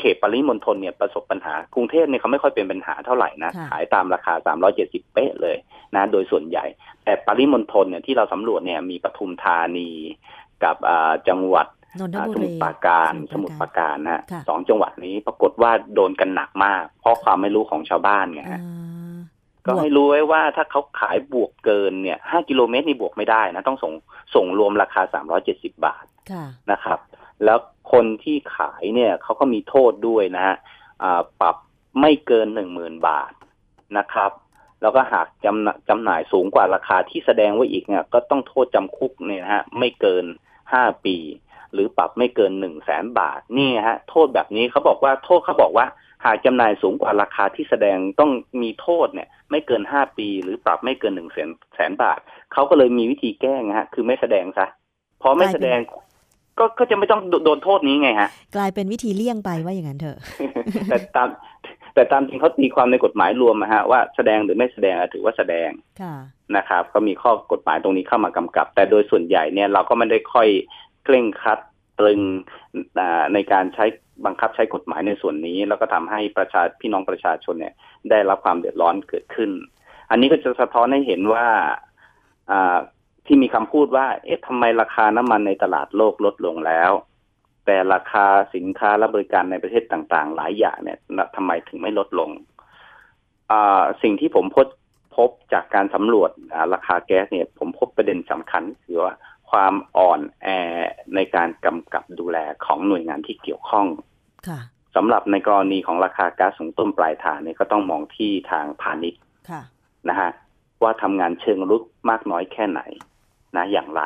[0.00, 4.34] เขตปริมณฑลเนี่ยประสบปัญหากรุงเทพเนี่ยเขาไม่ค่อยเป็นปัญหาเท่าไหร่นะค่ะขายตามราคา
[4.74, 5.56] 370 เป๊ะเลย
[5.96, 6.64] นะโดยส่วนใหญ่
[7.04, 9.90] แต่ปริมณฑลเนี่ยที่เราสำรวจเนี่ยมีปทุมธานี
[10.64, 11.66] กับอ่าจังหวัด
[11.98, 18.60] นนทอ่าบุสมุรีทรปราการสสมุมุททรรปปราราการการนะฮะค่ะสองจังหวัดนี้ปรากฏว่าโดนกันหนักมาก เพราะความไม่รู้ของชาวบ้านไงอ่าฮะ
[19.66, 23.92] ก็ให้รู้ไว้ว่าถ้าเขาขายบวกเกินเนี่ย5กิโลเมตรนี่บวกไม่ได้นะ ต้องส่ง
[24.34, 25.02] ส่งรวมราคา
[25.42, 26.98] 370บาทค่ะนะครับ
[27.44, 27.58] แล้ว
[27.92, 30.56] คนที่ขายเนี่ยเขาก็มีโทษด้วยนะฮะ
[31.40, 31.56] ปรับ
[32.00, 32.46] ไม่เกิน
[32.78, 33.32] 10,000บาท
[33.98, 34.32] นะครับ
[34.82, 40.24] แล้วก็หากจำหน่าจำหน่ายสูงกว่าราคาที่แสดงไว้อีกเนี่ย ก็ต้องโทษจำคุกเนี่ยนะฮะไม่เกิน
[40.64, 41.16] 5ปี
[41.72, 45.86] หรือปรับไม่เกิน1 0 0 0 0แสนบาทนี่ฮะ โทษแบบนี้เขาบอกว่าโทษเขาบอกว่า
[46.26, 48.30] หากจำหน่ายสูงกว่าราคาที่แสดงต้อง
[48.62, 52.18] มีโทษเนี่ย ไม่เกินห้าปี หรือปรับไม่เกินหนึ่งแสนแสนบาท
[52.52, 54.66] เขาก็เลยมีวิธีแก้งฮะ คือไม่แสดงซะ
[55.22, 55.78] พอไม่แสดง
[56.60, 60.18] ก็ก็จะไม่ต้องโดโดนโทษนี้ไงฮะ กลายเป็นวิธีเลี่ยงไปว่าอย่างนั้นเถอะ
[60.88, 61.28] แต่ตาม
[61.94, 65.68] แต่ตามจริงเขาตีความในกฎหมายรวมนะฮะว่าแสดงหรือไม่แสดงถือว่าแสดง
[66.00, 66.14] ค่ะ
[66.56, 70.48] นะครับ ก็มีข้อกฎหมายตรงนี้เข้ามากำกับ แต่โดยส่วนใหญ่เนี่ยเราก็ไม่ได้ค่อย
[71.04, 71.58] เคร่งครัด
[71.98, 72.20] ตรึง
[72.98, 73.84] อ่าในการใช้
[74.26, 77.74] บังคับใช้กฎหมายในส่วนนี้ แล้วก็ทำให้ประชาพี่น้องประชาชนเนี่ย
[78.10, 79.50] ได้รับความเดือดร้อนเกิดขึ้น
[80.10, 81.46] อันนี้ก็จะสะท้อนให้เห็นว่า
[82.50, 82.78] อ่า
[83.32, 86.92] ที่มีคำพูดว่า เอ๊ะทำไมราคาน้ำมันในตลาดโลกลดลงแล้ว
[87.66, 90.98] แต่ราคาสินค้าและบริการในประเทศต่างๆ หลายอย่างเนี่ย
[91.36, 92.30] ทำไมถึงไม่ลดลง
[93.50, 94.66] อ่าสิ่งที่ผมพบ
[95.16, 99.14] พบจากการสำรวจอ่าราคาแก๊สเนี่ย ผมพบประเด็นสำคัญคือว่า
[99.50, 100.48] ความอ่อนแอ
[101.14, 103.86] ในการกำกับดูแลของหน่วยงานที่เกี่ยวข้อง
[104.48, 104.60] ค่ะ
[104.96, 109.62] สำหรับในกรณีของราคาก๊าซสูงต้นปลายทางเนี่ยก็ต้องมองที่ทางพาณิชย์ค่ะ
[110.08, 110.30] นะฮะ
[110.82, 112.80] ว่าทำงานเชิงรุกมากน้อยแค่ไหน
[113.56, 114.02] นะอย่างไร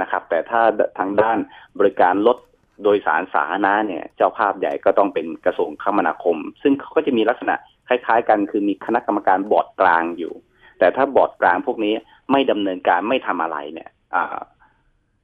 [0.00, 0.60] นะครับ แต่ถ้า
[0.98, 1.38] ทางด้าน
[1.78, 2.38] บริการรถ
[2.82, 7.54] โดยสารสาธารณะเนี่ย เจ้าภาพใหญ่ก็ต้องเป็นกระทรวงคมนาคม ซึ่งเขาก็จะมีลักษณะ
[7.88, 10.32] คล้าย ๆ กันคือมีคณะกรรมการบอร์ดกลางอยู่
[10.78, 11.94] แต่ถ้าบอร์ดกลางพวกนี้
[12.30, 13.90] ไม่ดำเนินการไม่ทำอะไรเนี่ย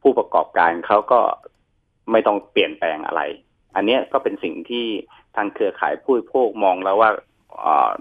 [0.02, 1.20] ผู้ประกอบการเขาก็
[2.11, 3.22] ไม่ต้องเปลี่ยนแปลงอะไร
[3.76, 4.86] อันนี้ก็เป็นสิ่งที่
[5.36, 7.11] ทางเครือข่ายผู้บริโภคมองแล้วว่า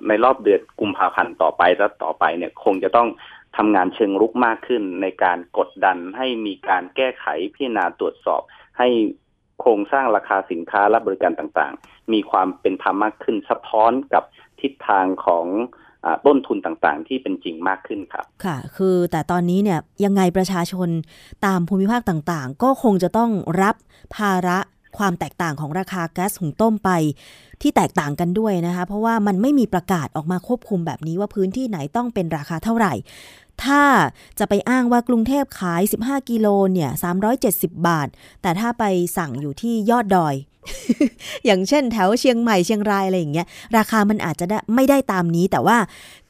[0.07, 3.07] ในรอบเดือนกุมภาพันธ์ต่อไปแล้วต่อไปเนี่ย คงจะต้อง
[3.57, 8.41] ทำงานเชิงรุกมากขึ้นในการกดดันให้มีการแก้ไขพิจารณาตรวจสอบ
[8.77, 8.87] ให้
[9.59, 14.23] โครงสร้างราคาสินค้าและบริการต่างๆ มีความเป็นธรรมมากขึ้น สะท้อนกับ
[14.61, 15.45] ทิศทางของ
[16.25, 20.89] ต้นทุนต่างๆ ที่เป็นจริงมากขึ้นครับ ค่ะ คือแต่ตอนนี้เนี่ยยังไงประชาชน
[21.45, 23.31] ตามภูมิภาคต่างๆ ก็คงจะต้อง
[23.61, 23.75] รับ
[24.15, 24.59] ภาระ
[24.99, 26.89] ความแตกต่างของราคาแก๊สหุงต้มไป
[27.61, 32.93] ที่แตกต่างกันด้วยนะคะ เพราะว่ามันไม่มีประกาศออกมาควบคุมแบบนี้ว่าพื้นที่ไหนต้องเป็นราคาเท่าไหร่
[33.63, 33.83] ถ้า
[34.39, 36.89] จะไปอ้างว่ากรุงเทพขาย 15 กิโลเนี่ย
[37.39, 38.07] 370 บาท
[38.41, 38.83] แต่ถ้าไป
[39.17, 40.35] สั่งอยู่ที่ยอดดอย
[41.45, 43.47] อย่างเช่นแถวเชียงใหม่เชียงรายอะไรอย่างเงี้ย
[43.77, 45.77] ราคามันอาจจะได้ไม่ได้ตามนี้ แต่ว่า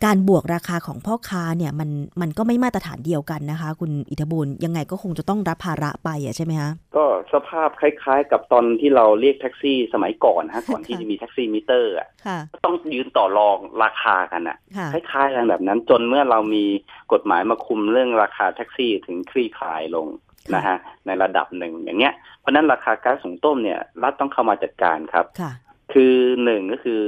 [0.05, 1.89] การบวกราคาของพ่อค้าเนี่ยมัน
[2.21, 16.65] มันก็ไม่มาตรฐานเดียวกันนะคะ คุณอิทธบุญยังไงก็คงจะต้องรับภาระไปอะใช่ไหมคะก็สภาพคล้ายๆ กับตอนที่เราเรียกแท็กซี่สมัยก่อนฮะก่อนที่ค่ะจะมีแท็กซี่มิเตอร์อะค่ะต้องยืนต่อรองราคากันอะค่ะคล้ายๆกันแบบนั้นจนเมื่อเรามี
[17.13, 25.51] กฎหมายมาคุมเรื่องราคาแท็กซี่ถึงคลี่คลายลงค่ะ นะฮะในระดับหนึ่งอย่างเงี้ยเพราะฉะนั้นราคาก๊าซสูงต้มเนี่ยรัฐต้องเข้ามาจัดการครับค่ะ
[25.93, 27.01] คือหนึ่งก็คือ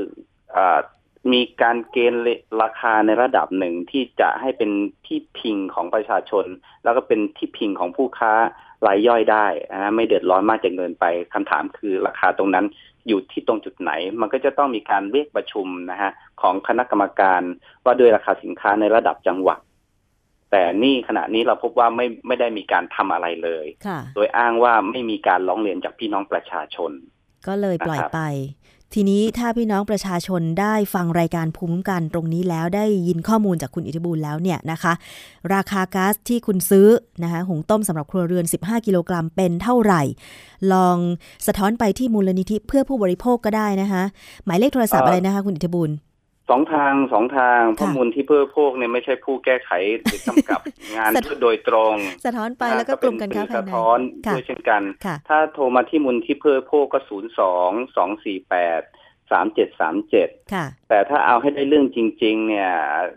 [0.55, 0.79] อา
[1.33, 2.23] มีการเกณฑ์
[2.61, 4.71] ราคาในระดับหนึ่งที่จะให้เป็น
[5.05, 6.45] ที่พิงของประชาชน
[6.83, 8.33] แล้วก็เป็นที่พิงของผู้ค้า
[8.87, 12.65] รายย่อยได้นะไม่เดือดร้อนมากจนเกินไปคำถามคือราคาตรงนั้น
[13.07, 16.11] อยู่ที่ตรงจุดไหน มันก็จะต้องมีการเรียกประชุมนะฮะ
[16.41, 17.41] ของคณะกรรมการ
[17.85, 19.59] ว่าด้วยราคาสินค้าในระดับจังหวัด
[20.51, 26.91] แต่นี่ขณะนี้เราพบว่าไม่ไม่ได้มีการทำอะไรเลยค่ะโดยอ้างว่าไม่มีการร้องเรียนจากพี่น้องประชาชน
[27.47, 28.21] ก็เลยปล่อยนะครับไป
[28.95, 34.93] ทีนี้ถ้าพี่น้องประชาชนได้ฟังรายการภูมิคุ้มกันตรงนี้แล้วได้ยินข้อมูลจากคุณอิทธิบูลแล้วเนี่ยนะคะ
[35.53, 36.87] ราคาก๊าซที่คุณซื้อ
[37.23, 40.01] นะคะหุงต้มสำหรับครัวเรือน 15 กิโลกรัมเป็นเท่าไหร่
[40.73, 40.97] ลอง
[41.47, 44.03] สะท้อนไปที่มูลนิธิเพื่อผู้บริโภคก็ได้นะคะ
[44.45, 45.89] หมายเลขโทรศัพท์อะไรนะคะ คุณอิทธิบูล
[46.49, 49.71] สองทางสองทางข้อค่ะมูลที่เพื่อพวกเนี่ยไม่ใช่ผู้แก้ไข
[50.01, 50.61] หรือกำกับ
[50.95, 58.81] งานสะท้อนโดยตรง สะท้อนไปแล้วก็กลุ่มการค้าภายสะในท้อนค่ะด้วยเช่นกันค่ะถ้าโทรมาที่มูลที่เพื่อพวกก็ศูนย์สองสองสี่แปด
[59.31, 62.71] สามเจ็ดสามเจ็ดค่ะแต่ถ้าเอาให้ได้เรื่องจริง ๆ เนี่ย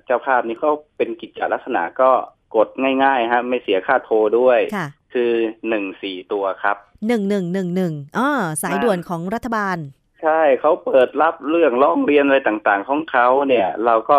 [0.04, 2.10] เจ้าภาพนี้เขาเป็นกิจจลักษณะก็
[2.56, 2.68] กด
[3.04, 5.32] ง่ายๆฮะไม่เสียค่าโทรด้วยค่ะคือ
[5.68, 8.28] หนึ่งสี่ตัวครับหนึ่งหนึ่งหนึ่งหนึ่งอ๋อ
[8.62, 9.76] สายด่วนของรัฐบาล
[10.24, 14.18] ใช่เขาเปิดรับเรื่องร้องเรียนอะไรต่างๆ ของเขาเนี่ย เราก็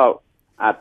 [0.62, 0.76] อาจ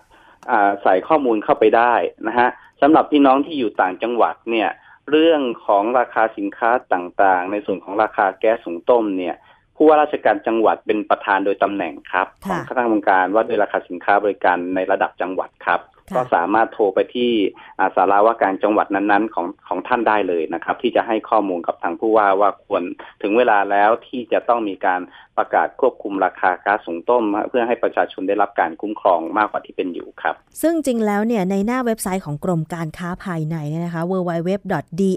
[0.51, 1.95] อ่าใส่ข้อมูลเข้าไปได้
[2.29, 2.49] นะฮะ
[2.81, 4.71] สำหรับพี่น้องที่อยู่ต่างจังหวัดเนี่ย
[5.11, 9.35] เรื่องของราคาสินค้าต่างๆ ในส่วนของราคาแก๊สหุงต้มเนี่ย
[9.77, 17.31] ผู้ว่าราชการจังหวัดเป็นประธานโดยตำแหน่งครับขค่ะองคณะกรรมการว่าด้วยราคาสินค้าบริการในระดับจังหวัดครับค่ะ ก็สามารถโทรไปที่
[17.79, 22.83] อ่าสาราว่าการจังหวัดนั้นๆของของท่านได้เลยนะครับ ที่จะให้ข้อมูลกับทางผู้ว่าว่าควร
[23.23, 25.01] ถึงเวลาแล้วที่จะต้องมีการ
[25.37, 35.11] ประกาศควบคุมราคาก๊าซหุงต้ม เพื่อให้ประชาชนได้รับการคุ้มครองมากกว่าที่เป็นอยู่ครับ ซึ่งจริงแล้วเนี่ยในหน้าเว็บไซต์ของกรมการค้าภายในเนี่ยนะคะ www.dit.go.th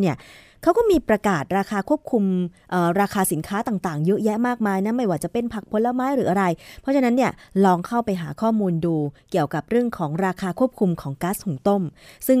[0.00, 0.16] เนี่ย
[0.62, 2.24] เขาก็มีประกาศราคาควบคุม
[2.70, 6.44] เอ่อราคาสินค้าต่างๆ เยอะแยะมากมายนะไม่ว่าจะเป็นผักผลไม้หรืออะไร
[6.80, 7.30] เพราะฉะนั้นเนี่ย
[7.64, 8.96] ลองเข้าไปหาข้อมูลดู
[9.30, 11.82] เกี่ยวกับเรื่องของราคาควบคุมของก๊าซหุงต้ม
[12.28, 12.40] ซึ่ง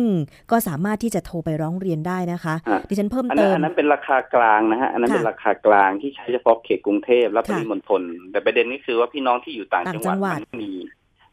[0.50, 8.02] ก็สามารถที่จะโทรไปร้องเรียนได้นะคะอะดิฉันเพิ่มอันเตินั้นมอันนั้นเป็นราคากลางนะฮะอันนั้นค่ะเป็นราคากลางที่ใช้เฉพาะเขตกรุงเทพและปค่ะริมณฑล
[8.32, 10.72] แต่ประเด็นก็คือว่าพี่น้องที่อยู่ต่างต่างจังหวัดจังหวัดมันไม่มี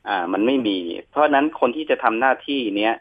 [0.08, 0.78] อ่ามันไม่มี
[1.12, 2.94] เพราะฉะนั้นคนที่จะทำหน้าที่เนี้ย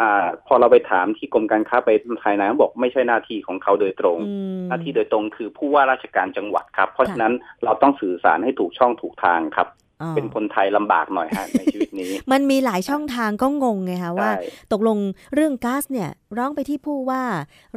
[0.00, 1.90] อ่า พอเราไปถามที่กรมการค้าไป
[2.22, 7.32] ภายในเขาบอกไม่ใช่หน้าที่ของเขาโดยตรงอืมหน้าที่โดยตรงคือผู้ว่าราชการจังหวัดครับ เพราะค่ะฉะนั้น
[7.64, 9.68] เราต้องสื่อสารให้ถูกช่องถูกทางครับ
[10.02, 14.42] อ๋อเป็นคนไทยลำบากหน่อยฮะในชีวิตนี้ มันมีหลายช่องทางก็งงไงคะว่าใช่
[14.72, 14.98] ตกลง
[15.34, 17.22] เรื่องก๊าซเนี่ยร้องไปที่ผู้ว่า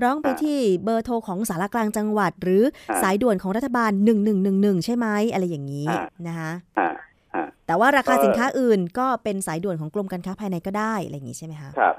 [0.04, 3.92] ร้องไปอ่าที่เบอร์โทรของสารกลางจังหวัด หรืออ่าสายด่วนของรัฐบาล
[4.38, 6.94] 1111 ใช่ไหมอะไรอย่างนี้อ่านะคะอ่า
[7.34, 11.96] อ่าแต่ว่าราคาก็สินค้าอื่นก็เป็นสายด่วนของกรมการค้าภายในก็ได้อะไรอย่างนี้ใช่ไหมคะครับ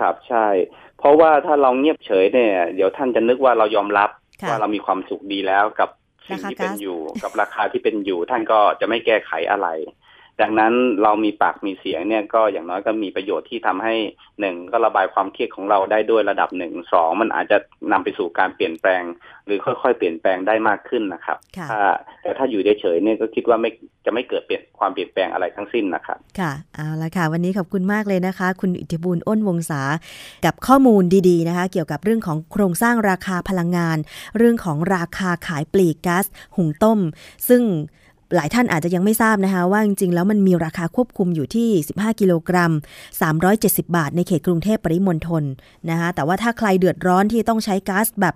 [0.00, 0.46] ครับใช่
[0.98, 4.10] เพราะว่าถ้าเราเงียบเฉยเนี่ย เดี๋ยวท่านจะนึกว่าเรายอมรับ
[4.42, 5.88] ค่ะว่าเรามีความสุขดีแล้วกับ
[6.28, 9.68] สิ่งที่เป็นราคาก๊าซอยู่ กับราคาที่เป็นอยู่ ท่านก็จะไม่แก้ไขอะไร
[10.42, 10.72] ดังนั้น
[11.02, 13.94] เรามีปากมีเสียงเนี่ยก็อย่างน้อยก็มีประโยชน์ที่ทำให้
[14.40, 17.58] หนึ่งก็ระบายความเครียดของเราได้ด้วยระดับหนึ่งสองมันอาจจะ
[17.92, 19.02] นำไปสู่การเปลี่ยนแปลง
[19.46, 21.80] หรือค่อยๆ เปลี่ยนแปลงได้มากขึ้นนะครับค่ะถ้า
[22.22, 23.70] แต่ถ้าอยู่เฉยๆเนี่ยก็คิดว่าไม่
[24.04, 29.82] จะไม่เกิดเปลี่ยนความเปลี่ยนแปลงอะไรทั้งสิ้นนะครับค่ะเอาละค่ะ วันนี้ขอบคุณมากเลยนะคะ คุณอิทธิบูลอ้นวงศา
[30.44, 33.98] กับข้อมูลดีๆนะคะ เกี่ยวกับเรื่องของโครงสร้างราคาพลังงาน
[34.38, 36.24] เรื่องของราคาขายปลีกก๊าซ
[36.56, 36.98] หุงต้ม
[37.48, 37.62] ซึ่ง
[38.36, 42.72] หลายท่านอาจจะยังไม่ทราบนะคะ ว่าจริงๆ แล้วมันมีราคาควบคุมอยู่ที่ 15 กิโลกรัม
[43.34, 45.44] 370 บาท ในเขตกรุงเทพปริมณฑล
[45.90, 48.34] นะคะแต่ว่าถ้าใครเดือดร้อนที่ต้องใช้ก๊าซแบบ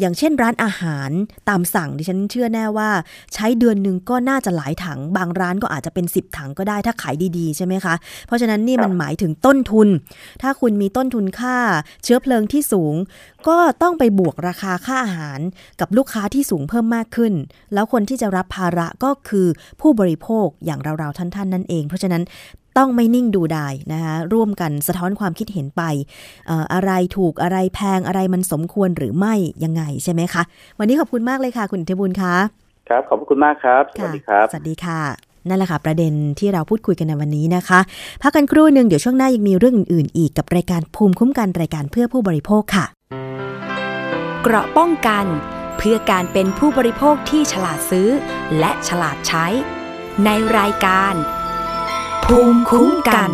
[0.00, 1.10] อย่างเช่นร้านอาหาร
[1.48, 2.90] ตามสั่งดิฉันเชื่อแน่ว่า
[3.34, 7.94] ใช้เดือนหนึ่งก็น่าจะหลายถัง บางร้านก็อาจจะเป็น 10 ถังก็ได้ถ้าขายดีๆ ใช่ไหมคะ
[8.26, 9.88] เพราะฉะนั้นนี่มันหมายถึงต้นทุน
[10.42, 11.56] ถ้าคุณมีต้นทุนค่า
[12.04, 12.94] เชื้อเพลิงที่สูง
[13.48, 15.40] ก็ต้องไปบวกราคาค่าอาหาร
[15.80, 17.32] กับลูกค้าที่สูงเพิ่มมากขึ้น
[17.74, 19.46] แล้วคนที่จะรับภาระก็คือ
[19.80, 22.22] ผู้บริโภคอย่างเราๆท่านๆนั่นเอง เพราะฉะนั้น
[22.78, 25.82] ต้องไม่นิ่งดูดายนะคะร่วมกันสะท้อนความคิดเห็นไป
[26.46, 30.42] เอ่ออะไรถูกอะไรแพงอะไรมันสมควรหรือไม่ยังไงใช่ไหมคะ
[30.78, 32.34] วันนี้ขอบคุณมากเลยค่ะ คุณอิทธิบุญคะ
[32.88, 35.00] ครับ ขอบพระคุณมากครับสวัสดีครับสวัสดีค่ะ
[35.48, 37.80] นั่นแหละค่ะ ประเด็นที่เราพูดคุยกันในวันนี้นะคะ
[38.22, 42.84] พักกันครู่หนึ่งเดี๋ยวช่วงหน้ายังมีเรื่องอื่น ๆ อีกกับรายการภูมิคุ้มกันรายการเพื่อผู้บริโภคค่ะ
[44.42, 45.24] เกราะป้องกัน
[45.78, 48.08] เพื่อการเป็นผู้บริโภคที่ฉลาดซื้อ
[48.58, 49.46] และฉลาดใช้
[50.24, 51.14] ในรายการ
[52.30, 53.30] ภูมิคุ้มกัน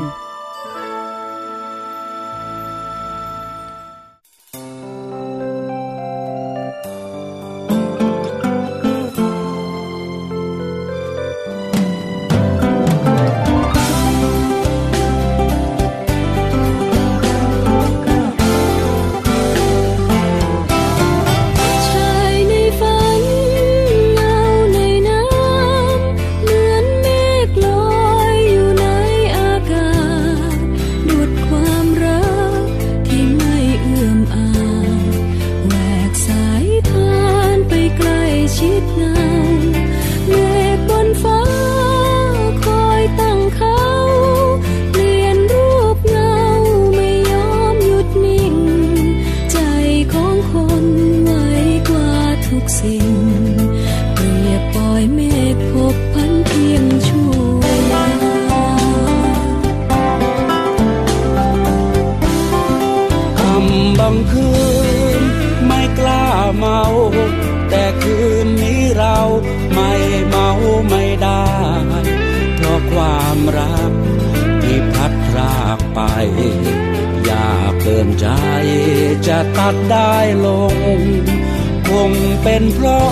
[82.43, 83.11] เป็นเพราะ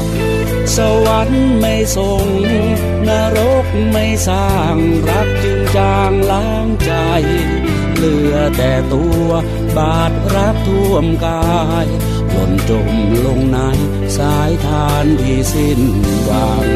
[0.77, 2.27] สวรรค์ไม่ส่ง
[3.09, 4.77] นรกไม่สร้าง
[5.09, 6.93] รักจึงจางล้างใจ
[7.95, 9.29] เหลือแต่ตัว
[9.77, 11.87] บาดรักท่วมกาย
[12.31, 12.89] หล่นจม
[13.27, 13.59] ลงใน
[14.19, 15.81] สายทานที่สิ้น
[16.25, 16.69] หวัง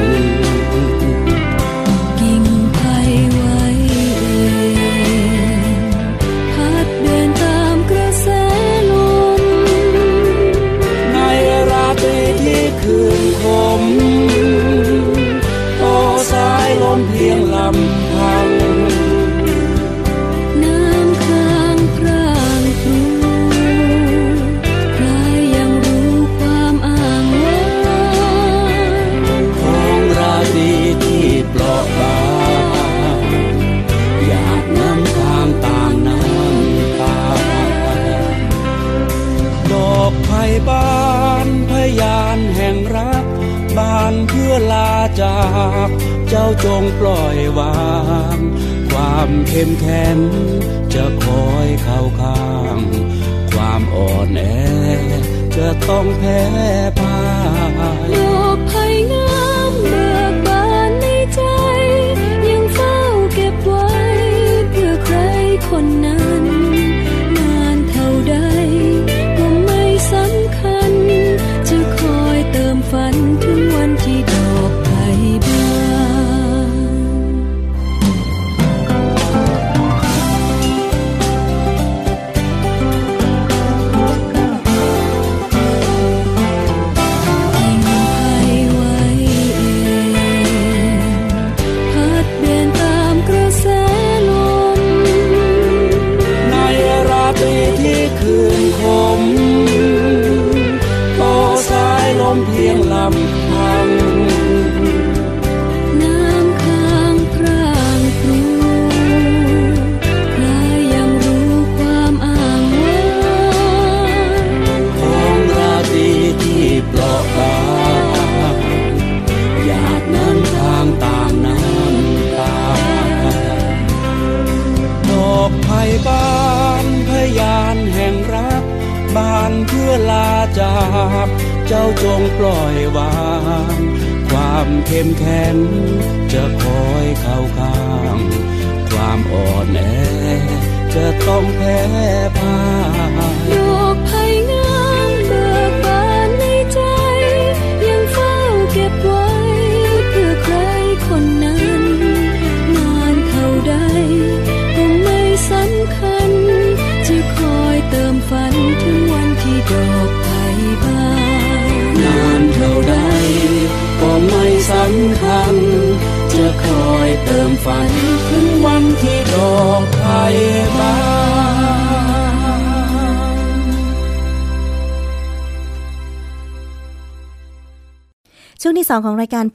[13.43, 13.49] คืนค
[13.81, 13.83] ม
[15.79, 15.85] โอ
[16.33, 18.02] สายลมเพียงลำ
[45.21, 45.43] จา
[45.87, 45.89] ก
[46.29, 47.83] เจ้าจงปล่อยวา
[48.37, 48.39] ง
[48.91, 50.17] ความเข้มแข็ง
[50.95, 52.79] จะคอยเข้าข้าง
[53.53, 54.41] ความอ่อนแอ
[55.57, 56.43] จะต้องแพ้
[57.01, 57.19] พ่า
[58.09, 58.11] ย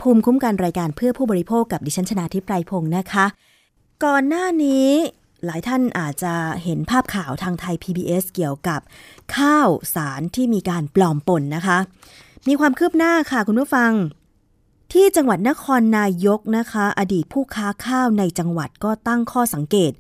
[0.01, 3.25] ภูมิคุ้มกันรายการเพื่อผู้บริโภคกับดิฉันชนาทิพไพรพงศ์นะคะ
[4.05, 4.89] ก่อนหน้านี้
[5.45, 6.33] หลายท่านอาจจะ
[6.63, 8.81] เห็นภาพข่าวทางไทย PBS เกี่ยวกับ
[9.35, 11.77] ข้าวสารที่มีการปลอมปนนะคะ
[12.47, 13.91] มีความคืบหน้าค่ะคุณผู้ฟัง
[14.99, 19.91] ที่จังหวัดนครนายกนะคะ อดีตผู้ค้าข้าวในจังหวัดก็ตั้งข้อสังเกต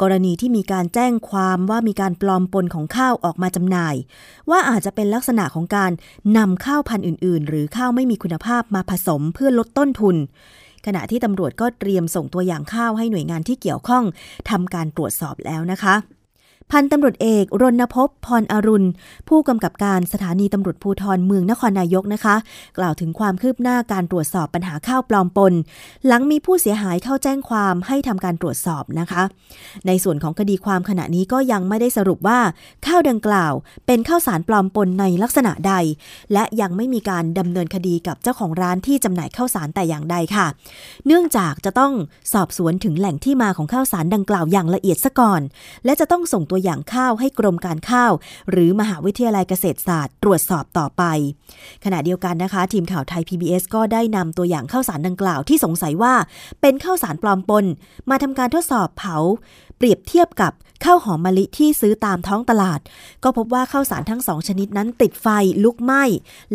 [0.00, 3.94] กรณีที่มีการแจ้งความว่ามีการปลอมปนของข้าวออกมาจำหน่าย
[4.50, 5.92] ว่าอาจจะเป็นลักษณะของการ
[6.36, 10.16] นำข้าวพันธุ์อื่น ๆ หรือข้าวไม่มีคุณภาพมาผสมเพื่อลดต้นทุน
[10.86, 14.04] ขณะที่ตำรวจก็เตรียมส่งตัวอย่างข้าวให้หน่วยงานที่เกี่ยวข้อง
[14.50, 15.94] ทำการตรวจสอบแล้วนะคะ
[16.76, 18.88] พันตำรวจเอกรณพพพรอรุณ
[19.28, 22.36] ผู้กำกับการสถานีตำรวจภูธรเมืองนครนายกนะคะ
[22.78, 25.52] กล่าวถึงความคืบหน้าการตรวจสอบปัญหาข้าวปลอมปน
[26.06, 29.22] หลังมีผู้เสียหายเข้าแจ้งความให้ทำการตรวจสอบนะคะ
[29.86, 32.40] ในส่วนของคดีความขณะนี้ก็ยังไม่ได้สรุปว่า
[32.86, 33.52] ข้าวดังกล่าว
[33.86, 35.74] เป็นข้าวสารปลอมปนในลักษณะใด
[36.32, 40.46] และยังไม่มีการดำเนินคดีกับเจ้าของร้านที่จำหน่ายข้าวสารแต่อย่างใดค่ะ
[41.06, 41.92] เนื่องจากจะต้อง
[42.32, 45.40] สอบสวนถึงแหล่งที่มาของข้าวสารดังกล่าวอย่างละเอียดซะก่อน
[45.84, 48.12] และจะต้องส่งตัวอย่างข้าวให้กรมการข้าว
[48.50, 51.02] หรือมหาวิทยาลัยเกษตรศาสตร์ ตรวจสอบต่อไป
[51.84, 56.14] ขณะเดียวกันนะคะ ทีมข่าวไทย PBS ก็ได้นำตัวอย่างข้าวสารดังกล่าวที่สงสัยว่า
[56.60, 57.64] เป็นข้าวสารปลอมปน
[58.10, 59.16] มาทำการทดสอบเผา
[59.76, 60.52] เปรียบเทียบกับ
[60.84, 62.80] ข้าวหอมมะลิที่ซื้อตามท้องตลาด
[63.22, 65.26] ก็พบว่าข้าวสารทั้งสองชนิดนั้นติดไฟ
[65.64, 66.04] ลุกไหม้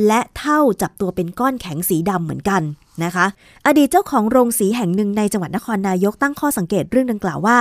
[0.07, 2.61] และเท่าจับตัวเป็นก้อนแข็งสีดำเหมือนกัน
[3.03, 3.25] นะคะ
[3.67, 7.59] อดีตเจ้าของโรงสีแห่งหนึ่งในจังหวัดนครนายกตั้งข้อสังเกตเรื่องดังกล่าวว่า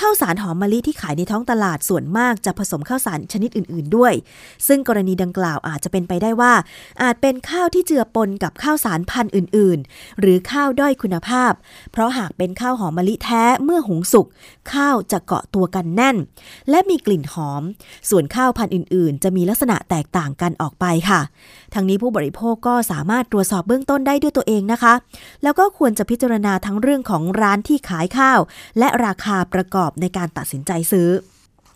[0.00, 4.12] ข้าวสารหอมมะลิที่ขายในท้องตลาดส่วนมากจะผสมข้าวสารชนิดอื่น ๆ ด้วย
[4.66, 6.52] ซึ่งกรณีดังกล่าวอาจจะเป็นไปได้ว่า
[7.02, 11.52] อาจเป็นข้าวที่เจือปนกับข้าวสารพันธุ์อื่น ๆ หรือข้าวด้อยคุณภาพ
[11.92, 14.26] เพราะหากเป็นข้าวหอมมะลิแท้เมื่อหุงสุก
[14.72, 16.16] ข้าวจะเกาะตัวกันแน่น
[16.70, 17.62] และมีกลิ่นหอม
[18.10, 21.20] ส่วนข้าวพันธุ์อื่น ๆ จะมีลักษณะแตกต่างกันออกไปค่ะ
[21.74, 24.94] ทั้งนี้ผู้บริโภคก็สามารถตรวจสอบเบื้องต้นได้ด้วยตัวเองนะคะ
[25.42, 28.40] แล้วก็ควรจะพิจารณาทั้งเรื่องของร้านที่ขายข้าว
[28.78, 31.08] และราคาประกอบในการตัดสินใจซื้อ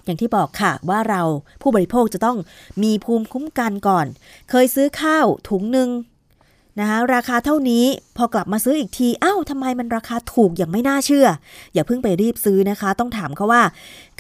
[0.05, 1.23] อย่างที่บอกค่ะว่าเรา
[1.63, 2.39] ผู้บริโภคจะต้อง
[2.83, 4.07] มีภูมิคุ้มกันก่อน
[4.51, 5.89] เคยซื้อข้าวถุงหนึ่ง
[6.81, 7.85] นะคะราคาเท่านี้
[8.17, 11.27] พอกลับมาซื้ออีกทีอ้าวทำไมมันราคาถูกอย่างไม่น่าเชื่อ
[11.75, 13.63] อย่าเพิ่งไปรีบซื้อนะคะ ต้องถามเขาว่า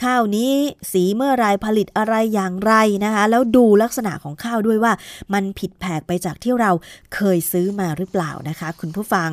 [0.02, 0.52] ข้าวนี้
[0.92, 2.72] สีเมื่อไรผลิตอะไรอย่างไร
[3.04, 4.92] นะคะ แล้วดูลักษณะของข้าวด้วยว่า
[5.32, 6.70] มันผิดแผกไปจากที่เรา
[7.14, 9.30] เคยซื้อมาหรือเปล่านะคะ คุณผู้ฟัง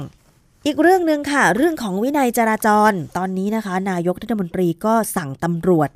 [0.66, 5.90] อีกเรื่องหนึ่งค่ะ เรื่องของวินัยจราจร ตอนนี้นะคะ นายกรัฐมนตรีก็สั่งตำรวจ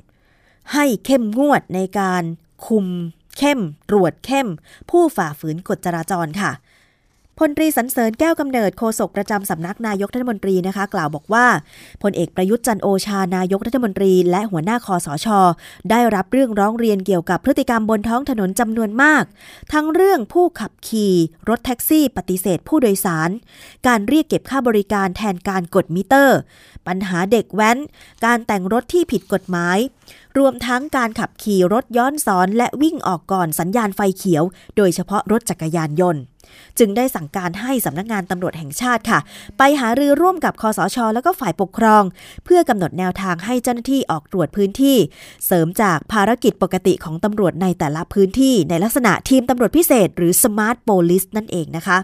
[0.72, 2.22] ให้เข้มงวดในการ
[2.66, 2.86] คุม
[3.38, 3.60] เข้ม
[3.90, 4.48] ตรวจเข้ม
[4.90, 6.52] ผู้ฝ่าฝืนกฎจราจรค่ะ
[7.38, 11.46] พลตรีสรรเสริญแก้วกำเนิดโฆษกประจำสำนักนายกรัฐมนตรีนะคะ กล่าวบอกว่า
[12.02, 15.26] พลเอกประยุทธ์จันทร์โอชานายกรัฐมนตรี และหัวหน้าคสช.
[15.90, 19.24] ได้รับเรื่องร้องเรียนเกี่ยวกับพฤติกรรมบนท้องถนนจำนวนมาก
[19.72, 21.14] ทั้งเรื่องผู้ขับขี่
[21.48, 23.30] รถแท็กซี่ ปฏิเสธผู้โดยสาร
[23.86, 26.38] การเรียกเก็บค่าบริการแทนการกดมิเตอร์
[26.86, 27.78] ปัญหาเด็กแว้น
[28.24, 29.78] การแต่งรถที่ผิดกฎหมาย
[30.38, 34.44] รวมทั้งการขับขี่รถย้อนสอนและวิ่งออกก่อนสัญญาณไฟเขียว
[34.76, 36.22] โดยเฉพาะรถจักรยานยนต์
[36.78, 39.18] จึงได้สั่งการให้สำนักงานตำรวจแห่งชาติค่ะ
[39.58, 42.02] ไปหารือร่วมกับคอสชแล้วก็ฝ่ายปกครอง
[42.44, 44.96] เพื่อกำหนดแนวทางให้เจ้าหน้าที่ออกตรวจพื้นที่
[45.46, 51.98] เสริมจากภารกิจปกติของตำรวจในแต่ละพื้นที่ ในลักษณะทีมตำรวจพิเศษ หรือ Smart Police นั่นเองนะคะ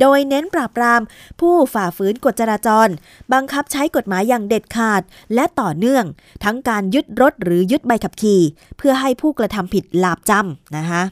[0.00, 1.02] โดยเน้นปราบปราม
[1.40, 2.88] ผู้ฝ่าฝืนกฎจราจร
[3.32, 5.02] บังคับใช้กฎหมายอย่างเด็ดขาด
[5.34, 6.04] และต่อเนื่อง
[6.44, 8.42] ทั้งการยึดรถหรือยึดใบขับขี่
[8.78, 11.02] เพื่อให้ผู้กระทำผิดลาบจำนะคะ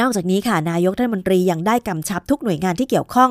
[0.00, 3.30] นอกจากนี้ค่ะนายกรัฐมนตรียังได้กำชับทุกหน่วยงานที่เกี่ยวข้อง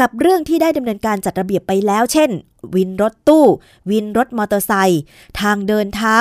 [0.00, 2.30] กับเรื่องที่ได้ดำเนินการจัดระเบียบไปแล้ว เช่น
[2.74, 3.44] วินรถตู้
[3.90, 5.02] วินรถมอเตอร์ไซค์
[5.40, 6.16] ทางเดินเท้า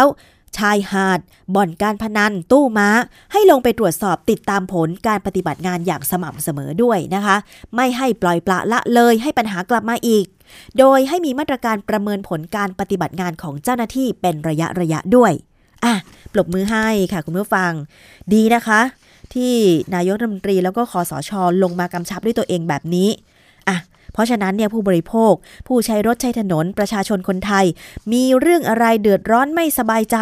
[0.58, 1.20] ชายหาด
[1.56, 2.90] บ่อนการพนัน ตู้ม้า
[3.32, 7.36] ให้ลงไปตรวจสอบติดตามผลการปฏิบัติงานอย่างสม่ำเสมอด้วยนะคะ
[7.76, 10.26] ไม่ให้ปล่อยปละละเลยให้ปัญหากลับมาอีก
[10.80, 15.32] โดยให้มีมาตรการประเมินผลการปฏิบัติงานของเจ้าหน้าที่เป็นระยะระยะด้วย
[15.84, 15.94] อะ
[16.34, 17.72] ปรบมือให้ค่ะคุณผู้ฟัง
[18.34, 18.82] ดีนะคะ
[19.34, 19.54] ที่
[19.96, 21.32] นายกรัฐมนตรีแล้วก็คอสช
[21.64, 23.10] ลงมากำชับด้วยตัวเองแบบนี้
[24.18, 25.34] เพราะฉะนั้นเนี่ยผู้บริโภค
[25.68, 27.66] ผู้ใช้รถใช้ถนนประชาชนคนไทย
[28.12, 30.18] มีเรื่องอะไรเดือดร้อนไม่สบายใจ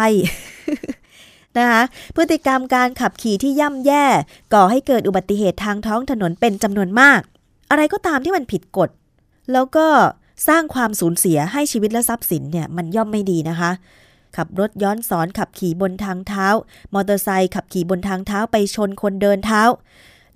[1.58, 1.82] นะคะ
[2.16, 4.04] พฤติกรรมการขับขี่ที่ย่ำแย่
[4.54, 7.20] ก่อให้เกิดอุบัติเหตุทางท้องถนนเป็นจำนวนมาก
[7.70, 8.90] อะไรก็ตามที่มันผิดกฎ
[9.52, 9.86] แล้วก็
[10.48, 13.70] สร้างความสูญเสียให้ชีวิตและทรัพย์สินเนี่ยมันย่อมไม่ดีนะคะ
[14.36, 16.46] ขับรถย้อนสอนขับขี่บนทางเท้า
[16.94, 19.62] มอเตอร์ไซค์ขับขี่บนทางเท้าไปชนคนเดินเท้า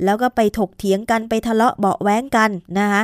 [0.05, 3.03] แล้วก็ไปถกเถียงกันไปทะเลาะเบาะแว้งกันนะคะ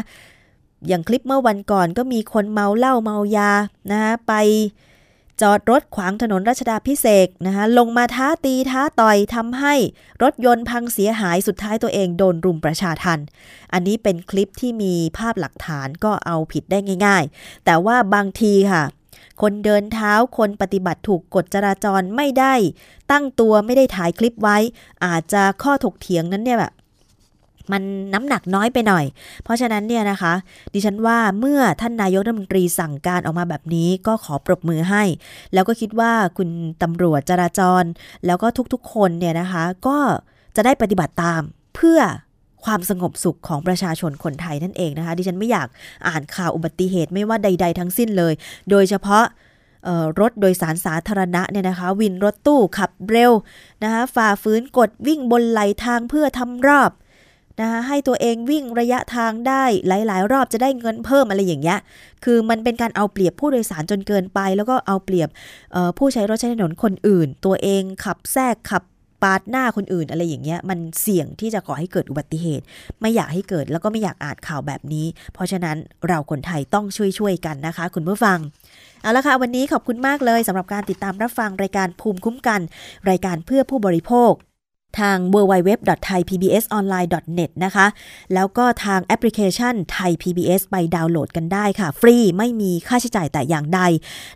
[0.86, 3.50] อย่างคลิปเมื่อวันก่อนก็มีคนเมาเหล้าเมายา
[3.90, 4.32] นะคะไป
[5.42, 9.74] จอดรถขวางถนนรัชดาพิเศษนะคะลงมาท้าตีท้าต่อยทำให้
[10.22, 13.18] รถยนต์พังเสียหายสุดท้ายตัวเองโดนรุมประชาทัน
[13.72, 18.82] อันนี้เป็นคลิปที่มีภาพหลักฐานก็เอาผิดได้ง่าย ๆ แต่ว่าบางทีค่ะ
[19.42, 22.54] คนเดินเท้าคนปฏิบัติถูกกฎจราจรไม่ได้
[23.10, 24.58] ตั้งตัวไม่ได้ถ่ายคลิปไว้
[25.04, 26.72] อาจจะข้อถกเถียงนั้นเนี่ยแบบ
[27.72, 27.82] มัน
[28.14, 29.04] น้ำหนักน้อยไปหน่อย
[29.44, 30.32] เพราะฉะนั้นเนี่ยนะคะ
[30.74, 35.02] ดิฉันว่าเมื่อท่านนายกรัฐมนตรีสั่งการออกมาแบบนี้ก็ขอปรบมือให้
[35.54, 36.48] แล้วก็คิดว่าคุณ
[36.82, 37.84] ตำรวจจราจร
[38.26, 39.98] แล้วก็ทุกๆคนเนี่ยนะคะ ก็
[40.56, 41.42] จะได้ปฏิบัติตาม
[41.76, 42.00] เพื่อ
[42.64, 45.68] ความสงบสุขของประชาชนคนไทยนั่นเองนะคะ ดิฉันไม่อยาก
[46.08, 48.34] อ่านข่าวอุบัติเหตุไม่ว่าใด ๆ ทั้งสิ้นเลย
[48.70, 49.24] โดยเฉพาะ
[50.20, 53.32] รถโดยสารสาธารณะเนี่ยนะคะ วินรถตู้ขับเร็ว
[53.82, 56.90] นะคะฝ่าฝืนกฎวิ่งบนไหลทางเพื่อทำรอบ
[57.61, 61.78] นะคะให้ตัวเองวิ่งระยะทางได้หลาย ๆ รอบจะได้เงินเพิ่มอะไรอย่างเงี้ย
[62.24, 65.28] คือมันเป็นการเอาเปรียบผู้โดยสารจนเกินไป แล้วก็เอาเปรียบ
[65.98, 68.82] ผู้ใช้รถใช้ถนนคนอื่น ตัวเองขับแทรกขับ
[69.24, 72.64] ปาดหน้าคนอื่นอะไรอย่างเงี้ยมันเสี่ยงที่จะก่อให้เกิดอุบัติเหตุ
[73.00, 75.76] ไม่อยากให้เกิดแล้วก็ไม่อยากอ่านข่าวแบบนี้ เพราะฉะนั้น
[76.09, 76.86] เราคนไทยต้อง
[77.18, 78.38] ช่วยๆกันนะคะ คุณผู้ฟัง
[79.02, 82.61] เอาละค่ะ วันนี้ขอบคุณมากเลยสำหรับการติดตามรับฟังรายการภูมิคุ้มกัน
[83.11, 84.32] รายการเพื่อผู้บริโภค
[85.01, 87.86] ทาง www.thaipbsonline.net นะคะ
[88.34, 93.80] แล้วก็ทางแอปพลิเคชันไทย PBS ไปดาวน์โหลดกันได้ค่ะ ฟรีไม่มีค่าใช้จ่ายแต่อย่างใด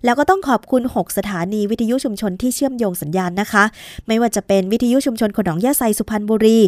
[0.05, 3.65] แล้วก็ต้องขอบคุณ 6 สถานีวิทยุชุมชนที่เชื่อมโยงสัญญาณนะคะ
[4.07, 6.59] ไม่ว่าจะเป็นวิทยุชุมชนคนองยาไซสุพรรณบุรี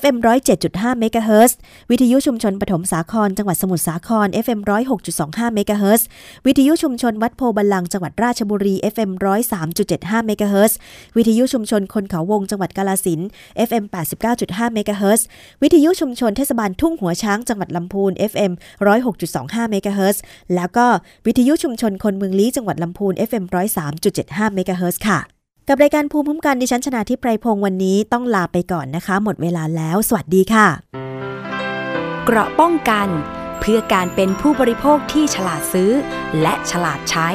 [0.00, 0.16] FM
[0.60, 1.52] 107.5 MHz
[1.90, 4.60] วิทยุชุมชนปฐมสาคร จังหวัดสมุทรสาคร FM
[5.08, 6.02] 106.25 MHz
[6.46, 9.10] วิทยุชุมชนวัดโพบัลลังจังหวัดราชบุรี FM
[9.70, 10.72] 103.75 MHz
[11.16, 13.20] วิทยุชุมชนคนเขาวงจังหวัดกาฬสิน
[13.68, 13.84] FM
[14.34, 15.22] 89.5 MHz
[15.62, 18.52] วิทยุชุมชนเทศบาลทุ่งหัวช้างจังหวัดลำพูน FM
[19.12, 20.16] 106.25 MHz
[20.54, 20.86] แล้วก็
[21.26, 23.44] วิทยุชุมชนคนเมืองลี้จังหวัดลำพูน FM
[24.00, 25.20] 103.75 MHz ค่ะ
[25.68, 30.68] กับรายการภูมิคุ้มกันดิฉันชนะทิพไพรพงศ์วันนี้ต้องลาไปก่อนนะคะ หมดเวลาแล้ว สวัสดีค่ะ
[32.24, 33.08] เกราะป้องกัน
[33.60, 35.92] เพื่อการเป็นผู้บริโภคที่ฉลาดซื้อ
[36.40, 37.28] และฉลาดใช้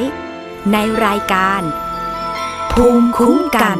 [0.72, 1.62] ในรายการ
[2.72, 3.80] ภูมิคุ้มกัน